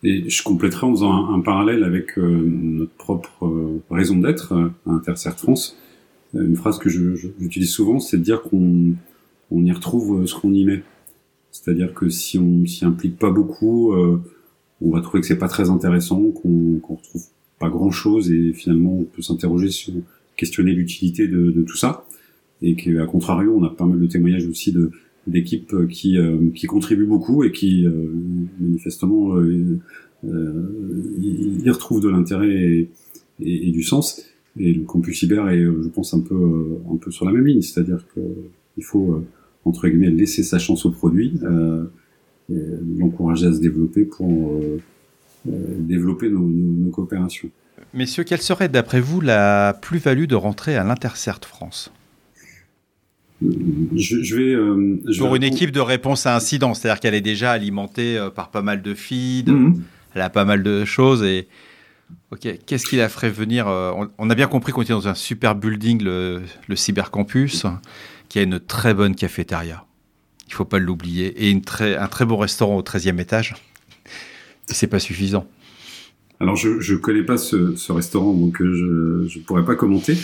Et 0.02 0.28
je 0.28 0.42
compléterai 0.42 0.86
en 0.86 0.92
faisant 0.92 1.30
un, 1.32 1.40
parallèle 1.40 1.82
avec 1.82 2.18
euh, 2.18 2.22
notre 2.22 2.92
propre 2.92 3.46
euh, 3.46 3.82
raison 3.90 4.18
d'être 4.18 4.52
euh, 4.52 4.68
à 4.86 4.92
Intercert 4.92 5.36
France. 5.38 5.76
Une 6.34 6.56
phrase 6.56 6.78
que 6.78 6.90
j'utilise 6.90 7.70
souvent, 7.70 7.98
c'est 7.98 8.18
de 8.18 8.22
dire 8.22 8.42
qu'on 8.42 8.94
on 9.50 9.64
y 9.64 9.72
retrouve 9.72 10.26
ce 10.26 10.34
qu'on 10.34 10.52
y 10.52 10.64
met. 10.64 10.82
C'est-à-dire 11.50 11.94
que 11.94 12.08
si 12.10 12.38
on 12.38 12.66
s'y 12.66 12.84
implique 12.84 13.18
pas 13.18 13.30
beaucoup, 13.30 13.94
on 14.80 14.90
va 14.90 15.00
trouver 15.00 15.20
que 15.20 15.26
c'est 15.26 15.38
pas 15.38 15.48
très 15.48 15.70
intéressant, 15.70 16.20
qu'on 16.30 16.80
retrouve 16.88 17.22
pas 17.58 17.70
grand 17.70 17.90
chose 17.90 18.30
et 18.30 18.52
finalement 18.52 18.98
on 18.98 19.04
peut 19.04 19.22
s'interroger 19.22 19.70
sur 19.70 19.94
questionner 20.36 20.72
l'utilité 20.72 21.26
de, 21.26 21.50
de, 21.50 21.62
tout 21.62 21.76
ça. 21.76 22.06
Et 22.62 22.74
qu'à 22.74 23.06
contrario 23.06 23.54
on 23.56 23.64
a 23.64 23.70
pas 23.70 23.86
mal 23.86 23.98
de 24.00 24.06
témoignages 24.06 24.46
aussi 24.46 24.72
de 24.72 24.90
d'équipes 25.26 25.74
qui 25.88 26.18
qui 26.54 26.66
contribuent 26.66 27.06
beaucoup 27.06 27.42
et 27.42 27.50
qui 27.52 27.84
manifestement 28.60 29.34
y, 30.22 31.70
retrouvent 31.70 32.02
de 32.02 32.08
l'intérêt 32.08 32.48
et, 32.50 32.88
et, 33.40 33.70
du 33.72 33.82
sens. 33.82 34.22
Et 34.58 34.72
le 34.72 34.84
campus 34.84 35.18
cyber 35.18 35.48
est 35.48 35.64
je 35.64 35.88
pense 35.88 36.14
un 36.14 36.20
peu 36.20 36.78
un 36.92 36.96
peu 36.96 37.10
sur 37.10 37.24
la 37.24 37.32
même 37.32 37.46
ligne. 37.46 37.62
C'est-à-dire 37.62 38.04
que 38.14 38.20
il 38.76 38.84
faut 38.84 39.22
entre 39.64 39.88
guillemets 39.88 40.10
laisser 40.10 40.42
sa 40.42 40.58
chance 40.58 40.86
au 40.86 40.90
produit 40.90 41.40
l'encourager 42.48 43.46
à 43.46 43.52
se 43.52 43.60
développer 43.60 44.04
pour 44.04 44.62
euh, 45.48 45.76
développer 45.78 46.28
nos, 46.28 46.90
coopérations. 46.90 47.50
Messieurs, 47.94 48.24
quelle 48.24 48.40
serait 48.40 48.68
d'après 48.68 49.00
vous 49.00 49.20
la 49.20 49.74
plus-value 49.80 50.24
de 50.24 50.34
rentrer 50.34 50.76
à 50.76 50.84
l'Intercert 50.84 51.40
France? 51.44 51.92
Je, 53.42 54.34
vais, 54.34 54.54
euh, 54.54 54.98
pour 55.18 55.36
une 55.36 55.42
équipe 55.42 55.70
de 55.70 55.80
réponse 55.80 56.26
à 56.26 56.34
incident, 56.34 56.72
c'est-à-dire 56.72 57.00
qu'elle 57.00 57.14
est 57.14 57.20
déjà 57.20 57.52
alimentée 57.52 58.16
euh, 58.16 58.30
par 58.30 58.50
pas 58.50 58.62
mal 58.62 58.80
de 58.80 58.94
feeds, 58.94 59.52
mhm. 59.52 59.82
elle 60.14 60.22
a 60.22 60.30
pas 60.30 60.46
mal 60.46 60.62
de 60.62 60.84
choses 60.84 61.22
et 61.22 61.46
ok, 62.30 62.48
qu'est-ce 62.64 62.86
qui 62.86 62.96
la 62.96 63.10
ferait 63.10 63.30
venir 63.30 63.66
on, 63.66 64.30
a 64.30 64.34
bien 64.34 64.46
compris 64.46 64.72
qu'on 64.72 64.82
était 64.82 64.94
dans 64.94 65.08
un 65.08 65.14
super 65.14 65.54
building, 65.54 66.02
le, 66.02 66.42
le 66.66 66.76
cybercampus, 66.76 67.66
qui 68.28 68.38
a 68.38 68.42
une 68.42 68.58
très 68.58 68.94
bonne 68.94 69.14
cafétéria. 69.14 69.85
Il 70.48 70.54
faut 70.54 70.64
pas 70.64 70.78
l'oublier. 70.78 71.26
Et 71.44 71.50
une 71.50 71.62
très, 71.62 71.96
un 71.96 72.08
très 72.08 72.24
beau 72.24 72.36
restaurant 72.36 72.76
au 72.76 72.82
13e 72.82 73.20
étage. 73.20 73.54
C'est 74.66 74.88
pas 74.88 74.98
suffisant. 74.98 75.46
Alors 76.38 76.56
je 76.56 76.80
je 76.80 76.94
connais 76.94 77.22
pas 77.22 77.38
ce, 77.38 77.76
ce 77.76 77.92
restaurant 77.92 78.34
donc 78.34 78.60
euh, 78.60 78.74
je 78.74 79.28
je 79.28 79.38
pourrais 79.40 79.64
pas 79.64 79.74
commenter. 79.74 80.14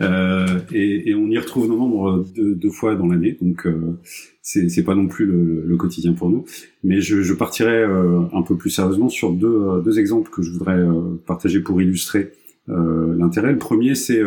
Euh, 0.00 0.60
et, 0.72 1.10
et, 1.10 1.14
on 1.14 1.28
y 1.28 1.38
retrouve 1.38 1.66
nos 1.66 1.76
membres 1.76 2.24
deux, 2.34 2.54
deux 2.54 2.70
fois 2.70 2.94
dans 2.94 3.06
l'année. 3.06 3.38
Donc 3.40 3.66
euh, 3.66 3.98
c'est 4.42 4.68
c'est 4.68 4.84
pas 4.84 4.94
non 4.94 5.08
plus 5.08 5.24
le, 5.24 5.64
le, 5.66 5.76
quotidien 5.76 6.12
pour 6.12 6.28
nous. 6.28 6.44
Mais 6.84 7.00
je, 7.00 7.22
je 7.22 7.32
partirai 7.32 7.82
euh, 7.84 8.20
un 8.34 8.42
peu 8.42 8.56
plus 8.56 8.68
sérieusement 8.68 9.08
sur 9.08 9.32
deux 9.32 9.46
euh, 9.46 9.80
deux 9.80 9.98
exemples 9.98 10.30
que 10.30 10.42
je 10.42 10.50
voudrais 10.50 10.78
partager 11.26 11.60
pour 11.60 11.80
illustrer 11.80 12.32
l'intérêt. 12.68 13.52
Le 13.52 13.58
premier 13.58 13.94
c'est 13.94 14.20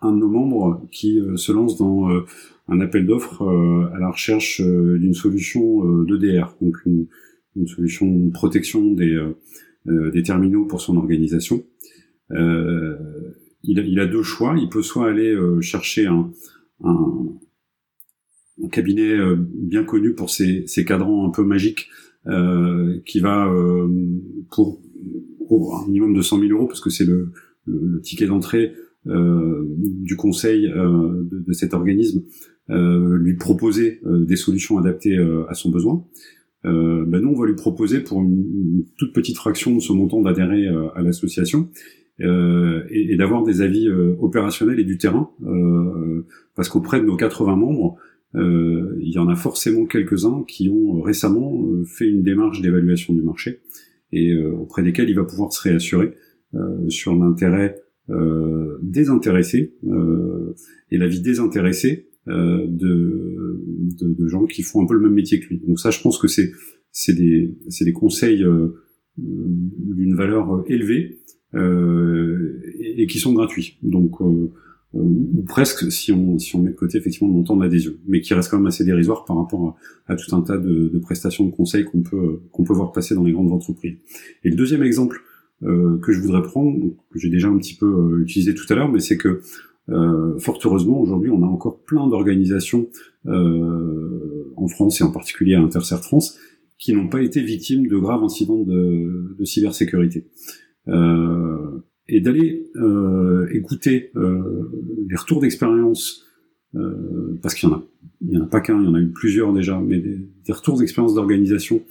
un 0.00 0.12
de 0.12 0.16
nos 0.16 0.28
membres 0.28 0.80
qui 0.92 1.20
se 1.36 1.52
lance 1.52 1.76
dans 1.76 2.08
un 2.68 2.80
appel 2.80 3.06
d'offres 3.06 3.42
à 3.94 3.98
la 3.98 4.10
recherche 4.10 4.60
d'une 4.60 5.14
solution 5.14 6.02
d'EDR 6.04 6.56
donc 6.60 6.76
une 6.86 7.06
une 7.58 7.66
solution 7.66 8.06
de 8.06 8.30
protection 8.30 8.92
des, 8.92 9.12
euh, 9.12 9.36
euh, 9.88 10.10
des 10.10 10.22
terminaux 10.22 10.66
pour 10.66 10.80
son 10.80 10.96
organisation. 10.96 11.64
Euh, 12.30 12.96
il 13.62 13.78
a, 13.78 13.82
il, 13.82 13.98
a, 14.00 14.06
deux 14.06 14.22
choix. 14.22 14.56
Il 14.58 14.68
peut 14.68 14.82
soit 14.82 15.08
aller 15.08 15.36
chercher 15.60 16.06
un, 16.06 16.30
un, 16.84 17.26
un, 18.62 18.68
cabinet 18.68 19.16
bien 19.36 19.84
connu 19.84 20.14
pour 20.14 20.30
ses, 20.30 20.66
ses 20.66 20.84
cadrans 20.84 21.26
un 21.26 21.30
peu 21.30 21.44
magiques 21.44 21.88
qui 23.04 23.20
va 23.20 23.52
pour, 24.50 24.80
un 25.50 25.86
minimum 25.86 26.14
de 26.14 26.22
100 26.22 26.40
000 26.40 26.52
euros 26.52 26.66
parce 26.66 26.80
que 26.80 26.90
c'est 26.90 27.04
le, 27.04 27.32
le, 27.66 28.00
ticket 28.00 28.26
d'entrée 28.26 28.74
euh, 29.06 29.64
du 29.78 30.16
conseil 30.16 30.66
euh, 30.66 31.22
de, 31.22 31.38
de, 31.38 31.52
cet 31.52 31.72
organisme, 31.72 32.18
euh, 32.18 32.57
lui 32.68 33.34
proposer 33.34 34.00
des 34.04 34.36
solutions 34.36 34.78
adaptées 34.78 35.16
à 35.48 35.54
son 35.54 35.70
besoin. 35.70 36.04
Euh, 36.64 37.04
ben 37.06 37.22
nous 37.22 37.28
on 37.28 37.40
va 37.40 37.46
lui 37.46 37.54
proposer 37.54 38.00
pour 38.00 38.20
une, 38.20 38.84
toute 38.96 39.12
petite 39.12 39.36
fraction 39.36 39.76
de 39.76 39.80
ce 39.80 39.92
montant 39.92 40.22
d'adhérer 40.22 40.66
euh, 40.66 40.88
à 40.96 41.02
l'association 41.02 41.68
euh, 42.20 42.82
et, 42.90 43.16
d'avoir 43.16 43.44
des 43.44 43.62
avis 43.62 43.86
euh, 43.86 44.16
opérationnels 44.18 44.80
et 44.80 44.84
du 44.84 44.98
terrain, 44.98 45.30
euh, 45.46 46.26
parce 46.56 46.68
qu'auprès 46.68 47.00
de 47.00 47.04
nos 47.04 47.16
80 47.16 47.56
membres, 47.56 47.96
il 48.34 49.10
y 49.10 49.18
en 49.18 49.28
a 49.28 49.34
forcément 49.34 49.86
quelques-uns 49.86 50.44
qui 50.46 50.68
ont 50.68 51.00
récemment 51.00 51.64
fait 51.86 52.06
une 52.06 52.22
démarche 52.22 52.60
d'évaluation 52.60 53.14
du 53.14 53.22
marché 53.22 53.62
et 54.12 54.36
auprès 54.36 54.82
desquels 54.82 55.08
il 55.08 55.16
va 55.16 55.24
pouvoir 55.24 55.50
se 55.50 55.62
réassurer 55.62 56.12
sur 56.88 57.16
l'intérêt 57.16 57.80
désintéressé 58.82 59.72
et 60.90 60.98
l'avis 60.98 61.20
désintéressé 61.22 62.08
euh, 62.17 62.17
de, 62.28 63.64
de, 64.00 64.14
de, 64.14 64.28
gens 64.28 64.44
qui 64.46 64.62
font 64.62 64.82
un 64.82 64.86
peu 64.86 64.94
le 64.94 65.00
même 65.00 65.14
métier 65.14 65.40
que 65.40 65.46
lui. 65.48 65.60
Donc 65.66 65.80
ça, 65.80 65.90
je 65.90 66.00
pense 66.00 66.18
que 66.18 66.28
c'est 66.28 67.14
des 67.14 67.54
des 67.80 67.92
conseils 67.92 68.44
euh, 68.44 68.68
d'une 69.16 70.14
valeur 70.14 70.64
élevée 70.66 71.18
euh, 71.54 72.60
et, 72.78 73.02
et, 73.02 73.06
qui 73.06 73.18
sont 73.18 73.32
gratuits. 73.32 73.78
Donc 73.82 74.20
euh, 74.20 74.50
ou 74.94 75.42
presque 75.46 75.90
si 75.92 76.12
on 76.12 76.38
si 76.38 76.56
on 76.56 76.62
met 76.62 76.70
de 76.70 76.76
côté 76.76 76.98
effectivement 76.98 77.28
le 77.28 77.34
montant 77.34 77.56
de 77.56 77.62
l'adhésion, 77.62 77.92
mais 78.06 78.20
qui 78.20 78.34
reste 78.34 78.50
quand 78.50 78.58
même 78.58 78.66
assez 78.66 78.84
dérisoire 78.84 79.24
par 79.24 79.36
rapport 79.36 79.78
à, 80.06 80.12
à 80.12 80.16
tout 80.16 80.34
un 80.34 80.42
tas 80.42 80.56
de, 80.56 80.88
de 80.88 80.98
prestations 80.98 81.44
de 81.44 81.50
conseils 81.50 81.84
qu'on 81.84 82.02
peut 82.02 82.40
qu'on 82.52 82.64
peut 82.64 82.72
voir 82.72 82.92
passer 82.92 83.14
dans 83.14 83.24
les 83.24 83.32
grandes 83.32 83.52
entreprises. 83.52 83.96
Et 84.44 84.50
le 84.50 84.56
deuxième 84.56 84.82
exemple 84.82 85.20
euh, 85.62 85.98
que 86.00 86.12
je 86.12 86.20
voudrais 86.20 86.42
prendre, 86.42 86.78
que 87.10 87.18
j'ai 87.18 87.28
déjà 87.28 87.48
un 87.48 87.58
petit 87.58 87.74
peu 87.74 88.20
utilisé 88.22 88.54
tout 88.54 88.64
à 88.70 88.76
l'heure, 88.76 88.90
mais 88.90 89.00
c'est 89.00 89.16
que 89.16 89.42
euh, 89.88 90.38
fort 90.38 90.58
heureusement, 90.64 91.00
aujourd'hui, 91.00 91.30
on 91.30 91.42
a 91.42 91.46
encore 91.46 91.82
plein 91.84 92.06
d'organisations 92.06 92.88
euh, 93.26 94.52
en 94.56 94.68
France 94.68 95.00
et 95.00 95.04
en 95.04 95.10
particulier 95.10 95.54
à 95.54 95.60
Intercert 95.60 96.00
France 96.00 96.38
qui 96.78 96.92
n'ont 96.92 97.08
pas 97.08 97.22
été 97.22 97.42
victimes 97.42 97.88
de 97.88 97.96
graves 97.96 98.22
incidents 98.22 98.62
de, 98.62 99.34
de 99.36 99.44
cybersécurité. 99.44 100.28
Euh, 100.86 101.80
et 102.08 102.20
d'aller 102.20 102.70
euh, 102.76 103.46
écouter 103.52 104.10
euh, 104.16 104.70
les 105.08 105.16
retours 105.16 105.40
d'expérience, 105.40 106.24
euh, 106.74 107.38
parce 107.42 107.54
qu'il 107.54 107.68
y 107.68 107.72
en 107.72 107.76
a, 107.76 107.84
il 108.22 108.34
y 108.34 108.38
en 108.38 108.44
a 108.44 108.46
pas 108.46 108.60
qu'un, 108.60 108.80
il 108.80 108.86
y 108.86 108.88
en 108.88 108.94
a 108.94 109.00
eu 109.00 109.10
plusieurs 109.10 109.52
déjà, 109.52 109.78
mais 109.78 109.98
des, 109.98 110.52
retours 110.52 110.78
d'expérience 110.78 111.14
d'organisation 111.14 111.82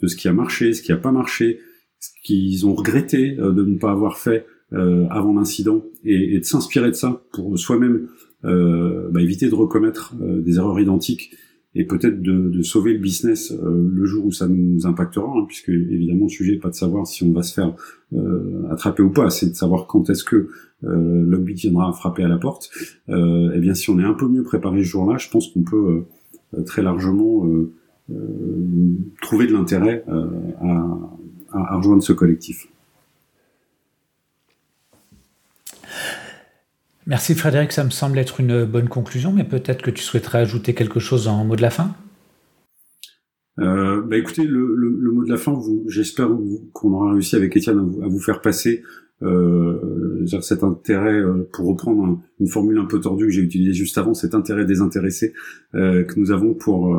de 0.00 0.06
ce 0.06 0.16
qui 0.16 0.28
a 0.28 0.32
marché, 0.32 0.72
ce 0.72 0.82
qui 0.82 0.92
a 0.92 0.96
pas 0.96 1.10
marché, 1.10 1.58
ce 1.98 2.10
qu'ils 2.22 2.66
ont 2.66 2.74
regretté 2.74 3.32
de 3.32 3.64
ne 3.64 3.76
pas 3.76 3.90
avoir 3.90 4.18
fait, 4.18 4.46
euh, 4.72 5.06
avant 5.10 5.34
l'incident 5.34 5.84
et, 6.04 6.34
et, 6.34 6.38
de 6.40 6.44
s'inspirer 6.44 6.90
de 6.90 6.94
ça 6.94 7.22
pour 7.32 7.58
soi-même 7.58 8.08
euh, 8.44 9.08
bah, 9.10 9.20
éviter 9.20 9.48
de 9.48 9.54
recommettre 9.54 10.14
euh, 10.20 10.40
des 10.40 10.56
erreurs 10.56 10.80
identiques 10.80 11.36
et 11.74 11.84
peut-être 11.84 12.22
de, 12.22 12.50
de, 12.50 12.62
sauver 12.62 12.92
le 12.92 13.00
business 13.00 13.52
euh, 13.52 13.90
le 13.92 14.04
jour 14.04 14.26
où 14.26 14.32
ça 14.32 14.46
nous 14.46 14.86
impactera, 14.86 15.26
hein, 15.26 15.44
puisque 15.46 15.70
évidemment 15.70 16.26
le 16.26 16.30
sujet 16.30 16.52
n'est 16.52 16.58
pas 16.58 16.70
de 16.70 16.74
savoir 16.74 17.06
si 17.06 17.24
on 17.24 17.32
va 17.32 17.42
se 17.42 17.52
faire 17.52 17.74
euh, 18.14 18.68
attraper 18.70 19.02
ou 19.02 19.10
pas, 19.10 19.30
c'est 19.30 19.48
de 19.48 19.54
savoir 19.54 19.86
quand 19.86 20.08
est-ce 20.08 20.24
que 20.24 20.48
euh, 20.84 21.44
viendra 21.46 21.92
frapper 21.92 22.22
à 22.22 22.28
la 22.28 22.38
porte. 22.38 22.70
et 23.08 23.12
eh 23.54 23.58
bien 23.58 23.74
si 23.74 23.90
on 23.90 23.98
est 23.98 24.04
un 24.04 24.14
peu 24.14 24.28
mieux 24.28 24.42
préparé 24.42 24.78
ce 24.78 24.88
jour-là, 24.88 25.18
je 25.18 25.28
pense 25.30 25.48
qu'on 25.48 25.62
peut 25.62 26.04
très 26.66 26.82
largement 26.82 27.48
trouver 29.22 29.46
de 29.46 29.52
l'intérêt 29.52 30.04
à, 30.60 30.98
à 31.52 31.76
rejoindre 31.76 32.02
ce 32.02 32.12
collectif. 32.12 32.68
Merci 37.06 37.34
Frédéric, 37.34 37.72
ça 37.72 37.84
me 37.84 37.90
semble 37.90 38.18
être 38.18 38.40
une 38.40 38.64
bonne 38.64 38.88
conclusion, 38.88 39.32
mais 39.32 39.44
peut-être 39.44 39.82
que 39.82 39.90
tu 39.90 40.02
souhaiterais 40.02 40.38
ajouter 40.38 40.72
quelque 40.72 41.00
chose 41.00 41.28
en 41.28 41.44
mot 41.44 41.56
de 41.56 41.62
la 41.62 41.70
fin? 41.70 41.94
Euh, 43.60 44.02
bah 44.02 44.16
écoutez, 44.16 44.44
le, 44.44 45.10
mot 45.12 45.24
de 45.24 45.30
la 45.30 45.36
fin, 45.36 45.60
j'espère 45.86 46.28
qu'on 46.72 46.92
aura 46.92 47.12
réussi 47.12 47.36
avec 47.36 47.56
Étienne 47.56 47.78
à 47.78 48.08
vous, 48.08 48.18
faire 48.18 48.40
passer 48.40 48.82
euh, 49.22 50.26
cet 50.40 50.64
intérêt, 50.64 51.20
euh, 51.20 51.48
pour 51.52 51.66
reprendre 51.66 52.20
une 52.40 52.48
formule 52.48 52.78
un 52.78 52.86
peu 52.86 53.00
tordue 53.00 53.26
que 53.26 53.32
j'ai 53.32 53.42
utilisée 53.42 53.74
juste 53.74 53.96
avant, 53.96 54.14
cet 54.14 54.34
intérêt 54.34 54.64
désintéressé 54.64 55.34
euh, 55.74 56.04
que 56.04 56.18
nous 56.18 56.32
avons 56.32 56.54
pour 56.54 56.96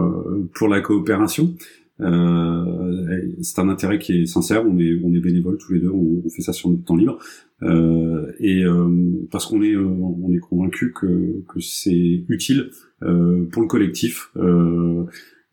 pour 0.54 0.68
la 0.68 0.82
coopération. 0.82 1.54
Euh, 2.02 3.32
c'est 3.42 3.60
un 3.60 3.70
intérêt 3.70 4.00
qui 4.00 4.22
est 4.22 4.26
sincère. 4.26 4.64
On 4.66 4.78
est 4.78 5.00
on 5.04 5.14
est 5.14 5.20
bénévoles 5.20 5.58
tous 5.58 5.74
les 5.74 5.80
deux. 5.80 5.90
On, 5.90 6.22
on 6.26 6.30
fait 6.30 6.42
ça 6.42 6.54
sur 6.54 6.70
notre 6.70 6.84
temps 6.84 6.96
libre 6.96 7.18
euh, 7.64 8.32
et 8.40 8.64
euh, 8.64 9.28
parce 9.32 9.46
qu'on 9.46 9.62
est 9.62 9.76
on 9.76 10.32
est 10.34 10.40
convaincu 10.40 10.92
que 10.92 11.44
que 11.48 11.60
c'est 11.60 12.24
utile 12.28 12.70
pour 13.00 13.62
le 13.62 13.68
collectif 13.68 14.32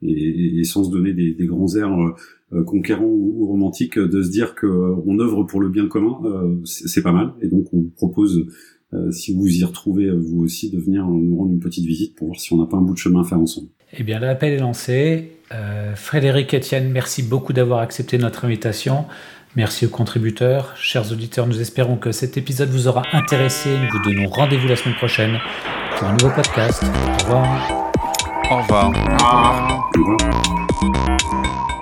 et, 0.03 0.59
et, 0.59 0.65
sans 0.65 0.85
se 0.85 0.91
donner 0.91 1.13
des, 1.13 1.35
des 1.35 1.47
grands 1.47 1.77
airs 1.77 2.15
conquérants 2.67 3.05
ou, 3.05 3.47
romantiques, 3.47 3.99
de 3.99 4.23
se 4.23 4.31
dire 4.31 4.55
que 4.55 4.67
on 4.67 5.19
œuvre 5.21 5.45
pour 5.45 5.61
le 5.61 5.69
bien 5.69 5.87
commun, 5.87 6.21
c'est 6.65 7.03
pas 7.03 7.13
mal. 7.13 7.35
Et 7.41 7.49
donc 7.49 7.73
on 7.73 7.83
propose 7.85 8.47
si 9.11 9.35
vous 9.35 9.47
y 9.47 9.65
retrouvez 9.65 10.11
vous 10.11 10.43
aussi, 10.43 10.71
de 10.71 10.79
venir 10.79 11.07
nous 11.07 11.37
rendre 11.37 11.53
une 11.53 11.61
petite 11.61 11.87
visite 11.87 12.17
pour 12.17 12.29
voir 12.29 12.41
si 12.41 12.53
on 12.53 12.59
n'a 12.59 12.67
pas 12.67 12.79
un 12.79 12.83
bout 12.83 12.95
de 12.95 12.99
chemin 12.99 13.21
à 13.21 13.25
faire 13.25 13.39
ensemble. 13.39 13.69
Eh 13.99 14.05
bien, 14.05 14.19
l'appel 14.21 14.55
est 14.55 14.59
lancé. 14.59 15.33
Euh, 15.55 15.95
Frédéric 15.95 16.55
Etienne, 16.55 16.91
merci 16.91 17.23
beaucoup 17.23 17.53
d'avoir 17.53 17.81
accepté 17.81 18.19
notre 18.19 18.45
invitation. 18.45 19.07
Merci 19.55 19.85
aux 19.87 19.91
contributeurs. 19.91 20.73
Chers 20.77 21.13
auditeurs, 21.13 21.47
nous 21.47 21.61
espérons 21.61 21.97
que 21.97 22.11
cet 22.11 22.37
épisode 22.37 22.71
vous 22.71 22.89
aura 22.89 23.03
intéressé. 23.13 23.69
Nous 23.69 23.91
vous 23.91 24.03
donnons 24.03 24.29
rendez-vous 24.29 24.67
la 24.67 24.77
semaine 24.77 24.97
prochaine 24.97 25.39
pour 25.97 26.09
un 26.09 26.13
nouveau 26.13 26.31
podcast. 26.31 26.83
Au 26.83 27.23
revoir. 27.25 27.93
Au 28.51 28.57
revoir. 28.57 28.85
Au 28.85 28.89
revoir. 28.89 29.89
Au 30.83 30.87
revoir. 30.87 31.82